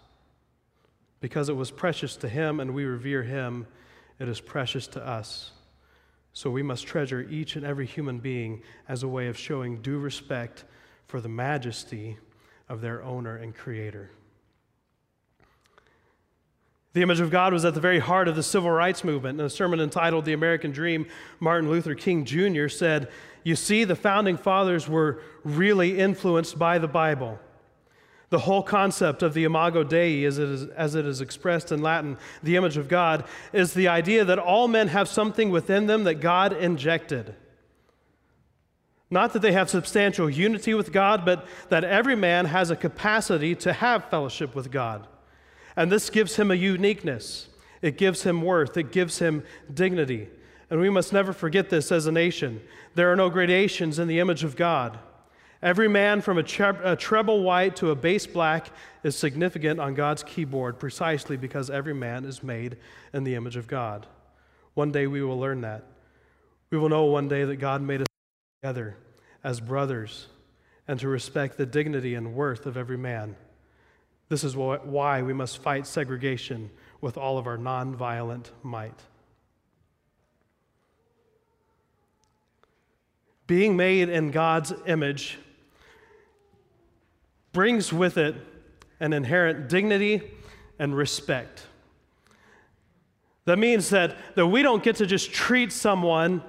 [1.19, 3.67] Because it was precious to him and we revere him,
[4.21, 5.51] it is precious to us.
[6.33, 9.99] So we must treasure each and every human being as a way of showing due
[9.99, 10.65] respect
[11.09, 12.19] for the majesty
[12.69, 14.13] of their owner and creator.
[16.93, 19.39] The image of God was at the very heart of the civil rights movement.
[19.39, 21.07] In a sermon entitled The American Dream,
[21.39, 22.67] Martin Luther King Jr.
[22.67, 23.09] said,
[23.45, 27.39] You see, the founding fathers were really influenced by the Bible.
[28.31, 31.81] The whole concept of the imago Dei, as it, is, as it is expressed in
[31.81, 36.05] Latin, the image of God, is the idea that all men have something within them
[36.05, 37.35] that God injected.
[39.11, 43.55] Not that they have substantial unity with God, but that every man has a capacity
[43.57, 45.09] to have fellowship with God.
[45.77, 47.49] And this gives him a uniqueness,
[47.83, 50.29] it gives him worth, it gives him dignity.
[50.69, 52.61] And we must never forget this as a nation.
[52.95, 54.99] There are no gradations in the image of God.
[55.63, 58.69] Every man from a, tre- a treble white to a bass black
[59.03, 62.79] is significant on God's keyboard precisely because every man is made
[63.13, 64.07] in the image of God.
[64.75, 65.85] One day we will learn that.
[66.71, 68.07] We will know one day that God made us
[68.63, 68.97] together
[69.43, 70.29] as brothers
[70.89, 73.37] and to respect the dignity and worth of every man.
[74.31, 76.71] This is why we must fight segregation
[77.01, 78.99] with all of our nonviolent might.
[83.49, 85.37] Being made in God's image
[87.53, 88.37] brings with it
[89.01, 90.23] an inherent dignity
[90.79, 91.67] and respect.
[93.47, 96.45] That means that, that we don't get to just treat someone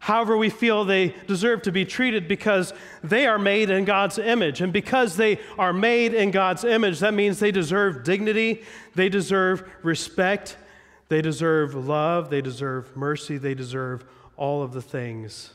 [0.00, 2.72] however we feel they deserve to be treated because
[3.02, 4.60] they are made in God's image.
[4.60, 8.62] And because they are made in God's image, that means they deserve dignity,
[8.94, 10.56] they deserve respect,
[11.08, 14.04] they deserve love, they deserve mercy, they deserve
[14.36, 15.50] all of the things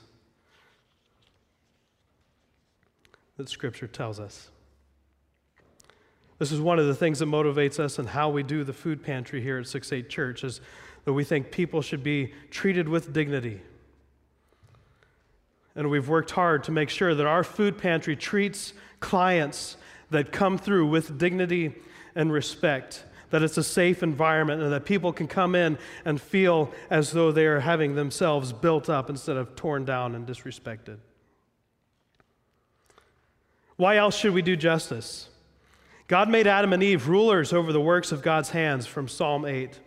[3.38, 4.50] that Scripture tells us.
[6.39, 9.04] This is one of the things that motivates us and how we do the food
[9.04, 10.60] pantry here at 6 8 Church is
[11.06, 13.62] that we think people should be treated with dignity.
[15.76, 19.78] And we've worked hard to make sure that our food pantry treats clients
[20.09, 21.74] that come through with dignity
[22.15, 26.72] and respect, that it's a safe environment, and that people can come in and feel
[26.89, 30.97] as though they are having themselves built up instead of torn down and disrespected.
[33.78, 35.30] Why else should we do justice?
[36.07, 39.80] God made Adam and Eve rulers over the works of God's hands from Psalm 8.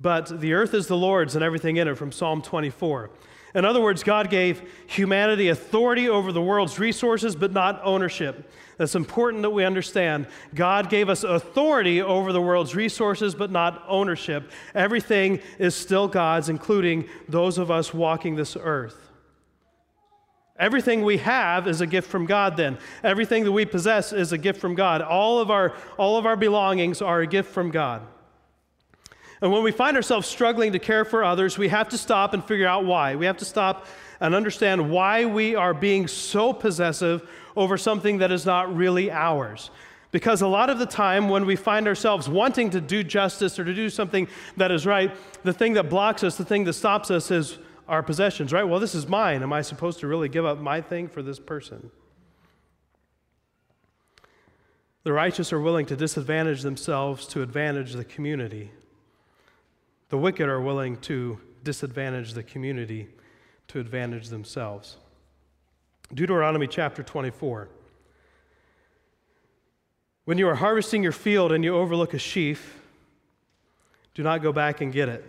[0.00, 3.10] But the earth is the Lord's and everything in it from Psalm 24.
[3.54, 8.50] In other words, God gave humanity authority over the world's resources, but not ownership.
[8.76, 10.26] That's important that we understand.
[10.54, 14.50] God gave us authority over the world's resources, but not ownership.
[14.74, 19.10] Everything is still God's, including those of us walking this earth.
[20.58, 22.78] Everything we have is a gift from God, then.
[23.02, 25.02] Everything that we possess is a gift from God.
[25.02, 28.02] All of our, all of our belongings are a gift from God.
[29.42, 32.44] And when we find ourselves struggling to care for others, we have to stop and
[32.44, 33.16] figure out why.
[33.16, 33.86] We have to stop
[34.20, 39.70] and understand why we are being so possessive over something that is not really ours.
[40.12, 43.64] Because a lot of the time, when we find ourselves wanting to do justice or
[43.64, 45.14] to do something that is right,
[45.44, 48.64] the thing that blocks us, the thing that stops us is our possessions, right?
[48.64, 49.42] Well, this is mine.
[49.42, 51.90] Am I supposed to really give up my thing for this person?
[55.02, 58.70] The righteous are willing to disadvantage themselves to advantage the community.
[60.10, 63.08] The wicked are willing to disadvantage the community
[63.68, 64.96] to advantage themselves.
[66.12, 67.68] Deuteronomy chapter 24.
[70.24, 72.80] When you are harvesting your field and you overlook a sheaf,
[74.14, 75.24] do not go back and get it.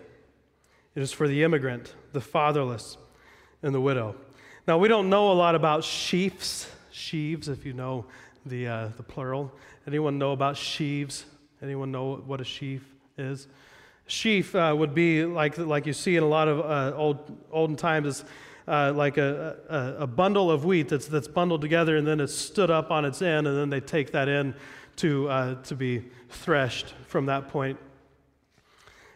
[0.96, 2.98] It is for the immigrant, the fatherless,
[3.62, 4.16] and the widow.
[4.68, 8.06] Now, we don't know a lot about sheaves, sheaves, if you know
[8.48, 9.52] the, uh, the plural.
[9.86, 11.26] Anyone know about sheaves?
[11.62, 12.84] Anyone know what a sheaf
[13.16, 13.48] is?
[14.12, 17.78] Sheaf uh, would be like, like you see in a lot of uh, old, olden
[17.78, 18.30] times, it's
[18.68, 22.36] uh, like a, a, a, bundle of wheat that's, that's bundled together and then it's
[22.36, 24.54] stood up on its end, and then they take that in
[24.98, 27.80] to, uh, to be threshed from that point.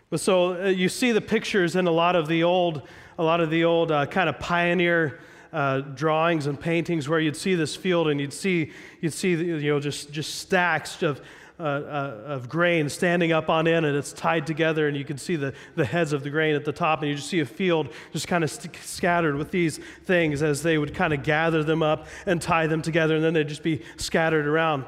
[0.09, 2.81] But so uh, you see the pictures in a lot of the old,
[3.19, 5.19] a lot of the old uh, kind of pioneer
[5.51, 8.71] uh, drawings and paintings where you'd see this field and you'd see,
[9.01, 11.21] you'd see you know, just, just stacks of,
[11.57, 15.17] uh, uh, of grain standing up on end and it's tied together and you can
[15.17, 17.45] see the, the heads of the grain at the top and you just see a
[17.45, 21.63] field just kind of st- scattered with these things as they would kind of gather
[21.63, 24.83] them up and tie them together and then they'd just be scattered around.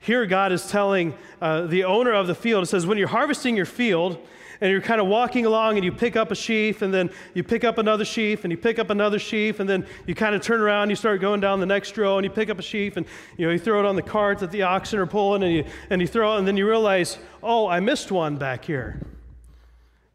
[0.00, 3.54] Here god is telling uh, the owner of the field it says when you're harvesting
[3.54, 4.18] your field
[4.60, 7.42] and you're kind of walking along and you pick up a sheaf and then you
[7.42, 10.42] pick up another sheaf and you pick up another sheaf and then you kind of
[10.42, 12.62] turn around and you start going down the next row and you pick up a
[12.62, 13.06] sheaf and
[13.36, 15.64] you know you throw it on the cart that the oxen are pulling and you
[15.90, 19.00] and you throw it and then you realize oh i missed one back here.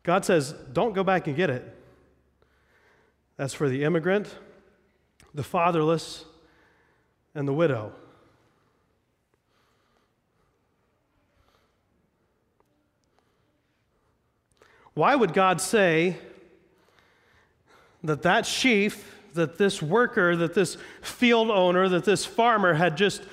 [0.04, 1.76] God says don't go back and get it.
[3.38, 4.36] That's for the immigrant
[5.34, 6.26] the fatherless
[7.34, 7.94] and the widow
[14.94, 16.18] Why would God say
[18.04, 23.24] that that sheaf, that this worker, that this field owner, that this farmer had just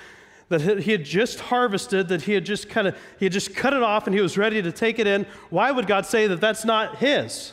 [0.49, 3.73] that he had just harvested, that he had just kind of he had just cut
[3.73, 5.25] it off and he was ready to take it in.
[5.49, 7.53] Why would God say that that's not his?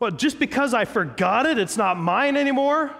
[0.00, 2.94] Well, just because I forgot it, it's not mine anymore?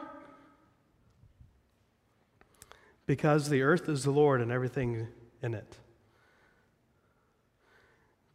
[3.07, 5.07] Because the earth is the Lord and everything
[5.43, 5.79] in it.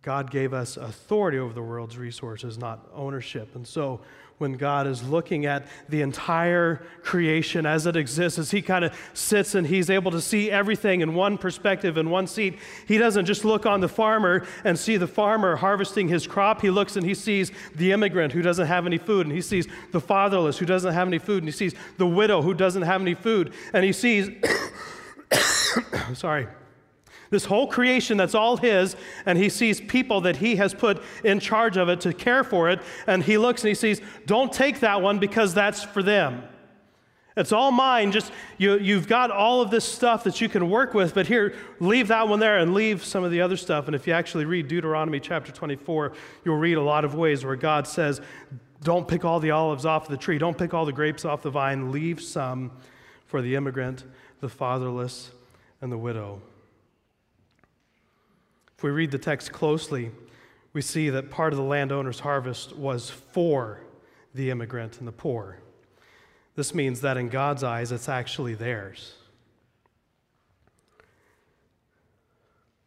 [0.04, 3.56] God gave us authority over the world's resources, not ownership.
[3.56, 4.02] And so
[4.38, 8.94] when God is looking at the entire creation as it exists, as He kind of
[9.14, 13.26] sits and He's able to see everything in one perspective, in one seat, He doesn't
[13.26, 16.62] just look on the farmer and see the farmer harvesting his crop.
[16.62, 19.68] He looks and He sees the immigrant who doesn't have any food, and He sees
[19.94, 23.00] the fatherless who doesn't have any food, and He sees the widow who doesn't have
[23.00, 24.30] any food, and He sees,
[26.14, 26.48] sorry,
[27.34, 31.40] this whole creation that's all his, and he sees people that he has put in
[31.40, 34.80] charge of it to care for it, and he looks and he sees, don't take
[34.80, 36.44] that one because that's for them.
[37.36, 38.12] It's all mine.
[38.12, 41.56] Just you, you've got all of this stuff that you can work with, but here,
[41.80, 43.88] leave that one there and leave some of the other stuff.
[43.88, 46.14] And if you actually read Deuteronomy chapter 24,
[46.46, 48.22] you'll read a lot of ways where God says,
[48.84, 50.38] Don't pick all the olives off the tree.
[50.38, 51.92] Don't pick all the grapes off the vine.
[51.92, 52.72] Leave some
[53.26, 54.04] for the immigrant,
[54.40, 55.32] the fatherless,
[55.82, 56.40] and the widow.
[58.84, 60.12] If we read the text closely,
[60.74, 63.80] we see that part of the landowner's harvest was for
[64.36, 65.60] the immigrant and the poor.
[66.58, 69.14] This means that in God's eyes, it's actually theirs.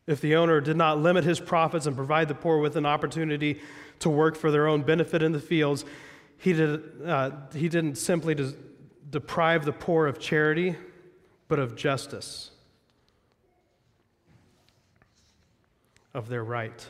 [0.07, 3.63] If the owner did not limit his profits and provide the poor with an opportunity
[4.01, 5.87] to work for their own benefit in the fields,
[6.37, 8.53] he, did, uh, he didn't simply des-
[9.09, 10.77] deprive the poor of charity,
[11.49, 12.51] but of justice,
[16.17, 16.89] of their right.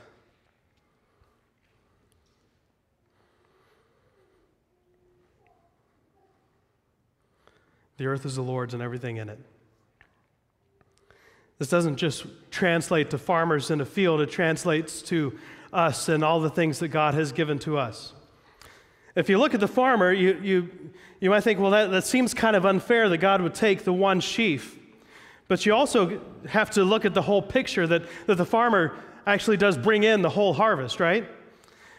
[7.97, 9.41] The earth is the Lord's and everything in it.
[11.59, 15.37] This doesn't just translate to farmers in a field, it translates to
[15.73, 18.13] us and all the things that God has given to us.
[19.17, 20.71] If you look at the farmer, you, you,
[21.19, 23.93] you might think, well, that, that seems kind of unfair that God would take the
[23.93, 24.79] one sheaf.
[25.49, 28.97] But you also have to look at the whole picture that, that the farmer
[29.27, 31.29] actually does bring in the whole harvest, right?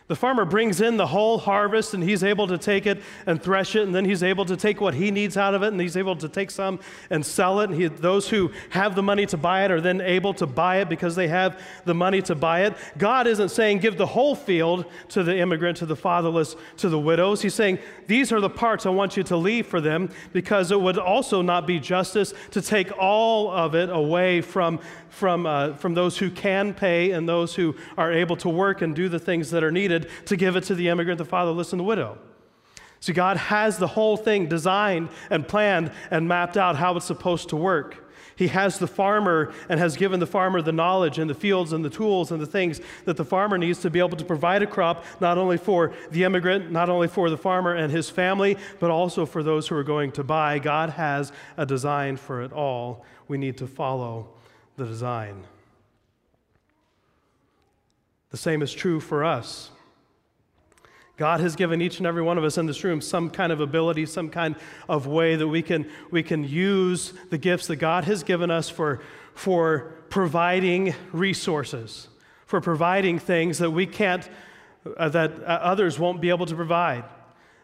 [0.07, 3.75] The farmer brings in the whole harvest and he's able to take it and thresh
[3.75, 5.97] it, and then he's able to take what he needs out of it, and he's
[5.97, 6.79] able to take some
[7.09, 7.69] and sell it.
[7.69, 10.77] And he, those who have the money to buy it are then able to buy
[10.77, 12.75] it because they have the money to buy it.
[12.97, 16.99] God isn't saying give the whole field to the immigrant, to the fatherless, to the
[16.99, 17.41] widows.
[17.41, 20.79] He's saying these are the parts I want you to leave for them because it
[20.79, 24.79] would also not be justice to take all of it away from,
[25.09, 28.95] from, uh, from those who can pay and those who are able to work and
[28.95, 31.79] do the things that are needed to give it to the immigrant, the fatherless, and
[31.79, 32.17] the widow.
[32.99, 37.49] See, God has the whole thing designed and planned and mapped out how it's supposed
[37.49, 38.03] to work.
[38.35, 41.83] He has the farmer and has given the farmer the knowledge and the fields and
[41.83, 44.67] the tools and the things that the farmer needs to be able to provide a
[44.67, 48.91] crop, not only for the immigrant, not only for the farmer and his family, but
[48.91, 50.59] also for those who are going to buy.
[50.59, 53.03] God has a design for it all.
[53.27, 54.29] We need to follow
[54.75, 55.43] the design.
[58.29, 59.71] The same is true for us.
[61.17, 63.59] God has given each and every one of us in this room some kind of
[63.59, 64.55] ability, some kind
[64.87, 68.69] of way that we can, we can use the gifts that God has given us
[68.69, 69.01] for,
[69.33, 72.07] for providing resources,
[72.45, 74.29] for providing things that we can't,
[74.95, 77.03] uh, that uh, others won't be able to provide.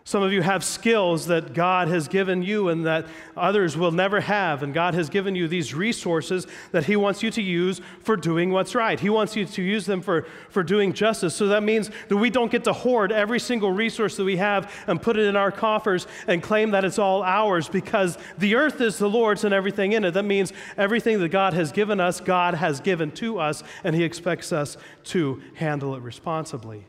[0.06, 3.06] Some of you have skills that God has given you and that
[3.38, 4.62] others will never have.
[4.62, 8.52] And God has given you these resources that He wants you to use for doing
[8.52, 9.00] what's right.
[9.00, 11.34] He wants you to use them for, for doing justice.
[11.34, 14.70] So that means that we don't get to hoard every single resource that we have
[14.88, 18.82] and put it in our coffers and claim that it's all ours because the earth
[18.82, 20.12] is the Lord's and everything in it.
[20.12, 24.04] That means everything that God has given us, God has given to us, and He
[24.04, 24.76] expects us
[25.06, 26.88] to handle it responsibly.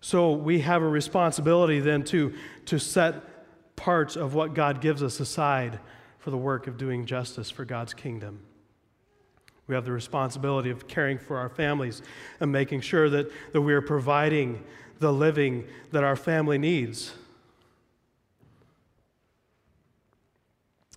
[0.00, 2.34] So we have a responsibility then to,
[2.66, 5.78] to set parts of what God gives us aside
[6.18, 8.40] for the work of doing justice for God's kingdom.
[9.66, 12.02] We have the responsibility of caring for our families
[12.40, 14.62] and making sure that, that we are providing
[14.98, 17.12] the living that our family needs.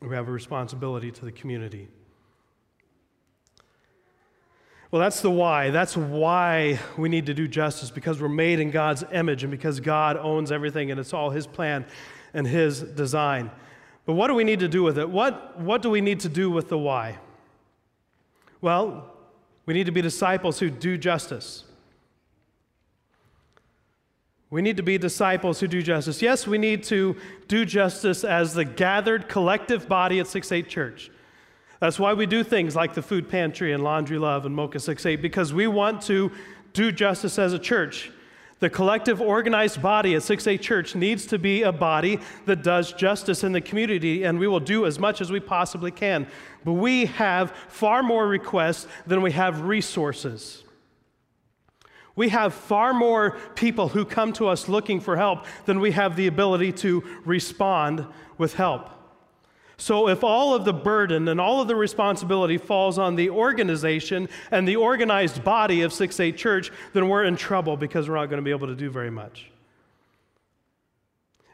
[0.02, 1.90] We have a responsibility to the community.
[4.92, 5.70] Well, that's the why.
[5.70, 9.80] That's why we need to do justice because we're made in God's image and because
[9.80, 11.86] God owns everything and it's all His plan
[12.34, 13.52] and His design.
[14.06, 15.08] But what do we need to do with it?
[15.08, 17.20] What, what do we need to do with the why?
[18.62, 19.14] Well,
[19.68, 21.66] we need to be disciples who do justice.
[24.50, 26.24] We need to be disciples who do justice.
[26.24, 27.16] Yes, we need to
[27.48, 31.12] do justice as the gathered collective body at 6 8 Church.
[31.80, 35.22] That's why we do things like the food pantry and laundry love and Mocha 6-8
[35.22, 36.32] because we want to
[36.74, 38.12] do justice as a church.
[38.60, 43.46] The collective organized body at 6-8 Church needs to be a body that does justice
[43.46, 46.28] in the community, and we will do as much as we possibly can.
[46.66, 50.66] But we have far more requests than we have resources.
[52.18, 56.18] We have far more people who come to us looking for help than we have
[56.18, 58.06] the ability to respond
[58.38, 58.90] with help.
[59.80, 64.28] So, if all of the burden and all of the responsibility falls on the organization
[64.52, 68.26] and the organized body of 6 8 Church, then we're in trouble because we're not
[68.26, 69.50] going to be able to do very much.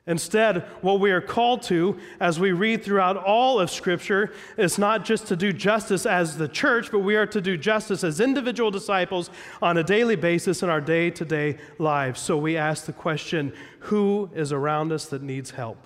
[0.07, 5.05] Instead, what we are called to as we read throughout all of Scripture is not
[5.05, 8.71] just to do justice as the church, but we are to do justice as individual
[8.71, 9.29] disciples
[9.61, 12.19] on a daily basis in our day to day lives.
[12.19, 15.77] So we ask the question who is around us that needs help?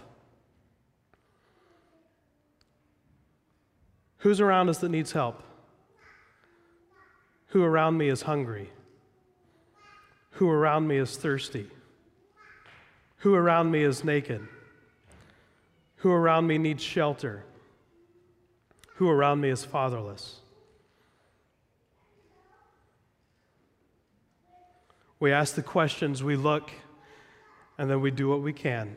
[4.20, 5.42] Who's around us that needs help?
[7.48, 8.70] Who around me is hungry?
[10.32, 11.68] Who around me is thirsty?
[13.18, 14.48] Who around me is naked?
[15.98, 17.44] Who around me needs shelter?
[18.96, 20.40] Who around me is fatherless?
[25.20, 26.72] We ask the questions, we look,
[27.78, 28.96] and then we do what we can.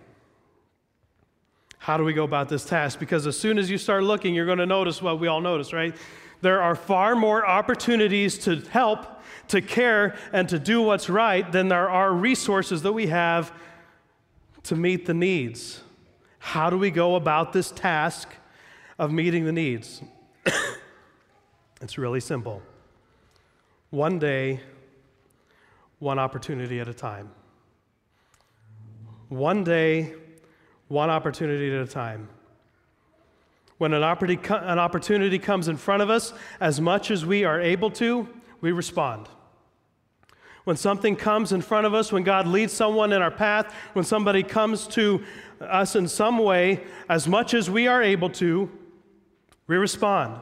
[1.82, 3.00] How do we go about this task?
[3.00, 5.72] Because as soon as you start looking, you're going to notice what we all notice,
[5.72, 5.92] right?
[6.40, 11.66] There are far more opportunities to help, to care, and to do what's right than
[11.66, 13.52] there are resources that we have
[14.62, 15.82] to meet the needs.
[16.38, 18.28] How do we go about this task
[18.96, 20.02] of meeting the needs?
[21.80, 22.62] it's really simple.
[23.90, 24.60] One day,
[25.98, 27.32] one opportunity at a time.
[29.28, 30.14] One day,
[30.92, 32.28] one opportunity at a time.
[33.78, 38.28] When an opportunity, comes in front of us, as much as we are able to,
[38.60, 39.26] we respond.
[40.64, 44.04] When something comes in front of us, when God leads someone in our path, when
[44.04, 45.24] somebody comes to
[45.62, 48.70] us in some way, as much as we are able to,
[49.66, 50.38] we respond.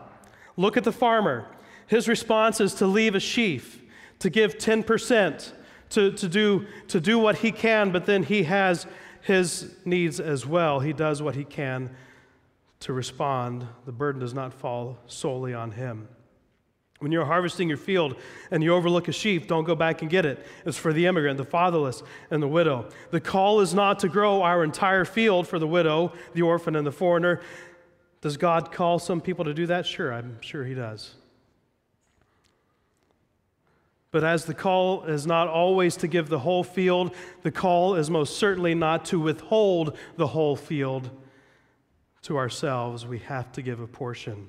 [0.57, 1.47] Look at the farmer.
[1.87, 3.81] His response is to leave a sheaf
[4.19, 5.53] to give 10%,
[5.91, 8.87] to, to, do, to do what he can, but then he has
[9.23, 10.81] his needs as well.
[10.81, 11.91] He does what he can
[12.81, 13.67] to respond.
[13.85, 16.09] The burden does not fall solely on him.
[17.01, 18.15] When you're harvesting your field
[18.51, 20.47] and you overlook a sheep, don't go back and get it.
[20.67, 22.91] It's for the immigrant, the fatherless, and the widow.
[23.11, 26.87] The call is not to grow our entire field for the widow, the orphan, and
[26.87, 27.41] the foreigner.
[28.21, 29.87] Does God call some people to do that?
[29.87, 31.15] Sure, I'm sure He does.
[34.13, 38.11] But as the call is not always to give the whole field, the call is
[38.11, 41.11] most certainly not to withhold the whole field
[42.23, 43.07] to ourselves.
[43.07, 44.49] We have to give a portion.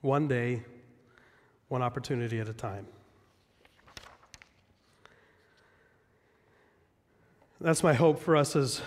[0.00, 0.62] One day,
[1.68, 2.86] one opportunity at a time.
[7.60, 8.80] That's my hope for us as,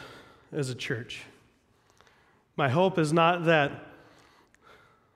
[0.52, 1.24] as a church.
[2.56, 3.72] My hope is not that,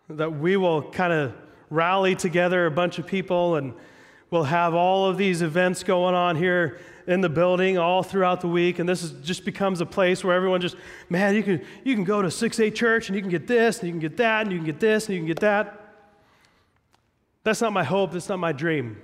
[0.10, 1.34] that we will kind of
[1.74, 3.74] rally together a bunch of people and
[4.30, 8.48] we'll have all of these events going on here in the building all throughout the
[8.48, 8.80] week.
[8.80, 10.76] And this is, just becomes a place where everyone just
[11.10, 13.80] man you can you can go to 6 8 church and you can get this
[13.80, 15.80] and you can get that and you can get this and you can get that.
[17.44, 18.12] That's not my hope.
[18.12, 18.98] That's not my dream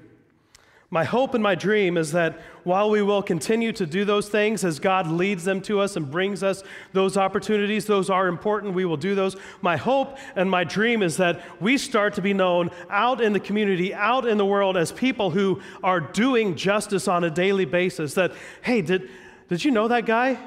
[0.92, 4.64] my hope and my dream is that while we will continue to do those things
[4.64, 6.64] as God leads them to us and brings us
[6.94, 9.36] those opportunities, those are important, we will do those.
[9.62, 13.40] My hope and my dream is that we start to be known out in the
[13.40, 18.16] community, out in the world as people who are doing justice on a daily basis.
[18.16, 18.34] That,
[18.64, 19.12] hey, did,
[19.48, 20.40] did you know that guy?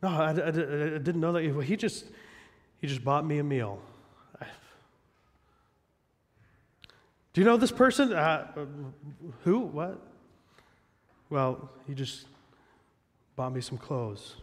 [0.00, 1.64] No, I, I, I didn't know that.
[1.64, 2.04] He just,
[2.80, 3.82] he just bought me a meal.
[7.38, 8.12] Do you know this person?
[8.12, 8.48] Uh,
[9.44, 9.60] who?
[9.60, 10.02] What?
[11.30, 12.26] Well, he just
[13.36, 14.34] bought me some clothes.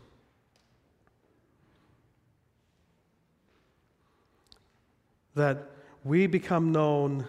[5.36, 5.72] That
[6.06, 7.28] we become known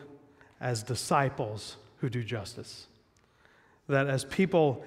[0.61, 2.87] as disciples who do justice.
[3.89, 4.85] That as people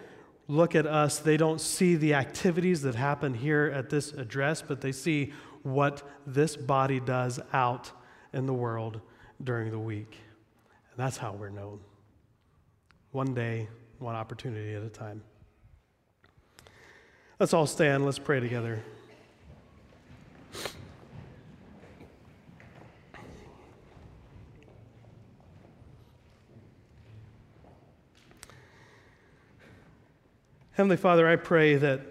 [0.47, 4.79] look at us, they don't see the activities that happen here at this address, but
[4.79, 7.91] they see what this body does out
[8.31, 9.01] in the world
[9.43, 10.15] during the week.
[10.99, 11.79] That's how we're known.
[13.13, 13.69] One day,
[13.99, 15.23] one opportunity at a time.
[17.39, 18.03] Let's all stand.
[18.03, 18.83] Let's pray together.
[30.71, 32.01] Heavenly Father, I pray that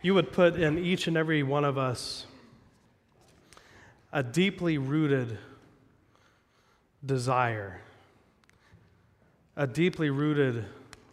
[0.00, 2.24] you would put in each and every one of us
[4.14, 5.36] a deeply rooted
[7.04, 7.80] desire,
[9.56, 10.64] a deeply rooted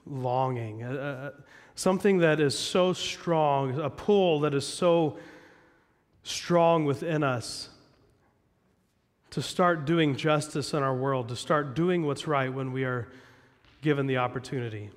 [0.05, 1.33] longing, a, a,
[1.75, 5.17] something that is so strong, a pull that is so
[6.23, 7.69] strong within us
[9.29, 13.07] to start doing justice in our world, to start doing what's right when we are
[13.81, 14.89] given the opportunity.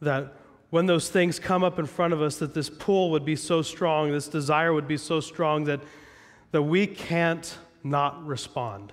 [0.00, 0.34] That
[0.70, 3.62] when those things come up in front of us, that this pull would be so
[3.62, 5.80] strong, this desire would be so strong that,
[6.52, 7.56] that we can't
[7.88, 8.92] not respond.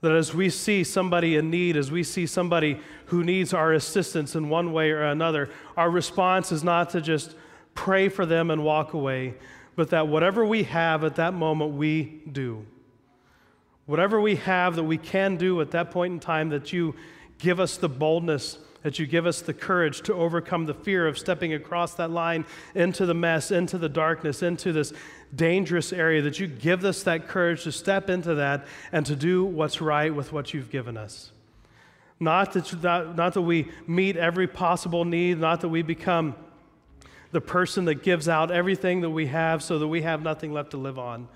[0.00, 4.36] That as we see somebody in need, as we see somebody who needs our assistance
[4.36, 7.34] in one way or another, our response is not to just
[7.74, 9.34] pray for them and walk away,
[9.74, 12.64] but that whatever we have at that moment, we do.
[13.86, 16.94] Whatever we have that we can do at that point in time, that you
[17.38, 21.18] give us the boldness that you give us the courage to overcome the fear of
[21.18, 24.92] stepping across that line into the mess, into the darkness, into this
[25.34, 29.44] dangerous area, that you give us that courage to step into that and to do
[29.44, 31.32] what's right with what you've given us.
[32.20, 36.34] Not that, not, not that we meet every possible need, not that we become
[37.30, 40.70] the person that gives out everything that we have so that we have nothing left
[40.70, 41.28] to live on,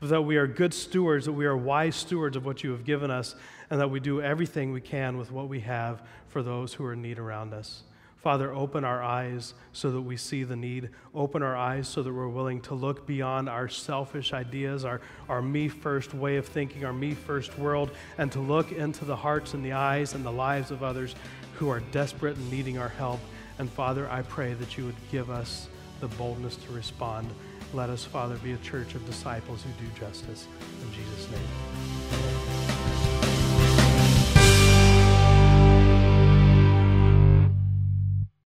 [0.00, 2.84] but that we are good stewards, that we are wise stewards of what you have
[2.84, 3.34] given us,
[3.70, 6.92] and that we do everything we can with what we have for those who are
[6.92, 7.82] in need around us.
[8.18, 10.90] Father, open our eyes so that we see the need.
[11.14, 15.40] Open our eyes so that we're willing to look beyond our selfish ideas, our, our
[15.40, 19.54] me first way of thinking, our me first world, and to look into the hearts
[19.54, 21.14] and the eyes and the lives of others
[21.54, 23.20] who are desperate and needing our help.
[23.58, 25.68] And Father, I pray that you would give us
[26.00, 27.28] the boldness to respond.
[27.72, 30.48] Let us, Father, be a church of disciples who do justice.
[30.82, 32.57] In Jesus' name.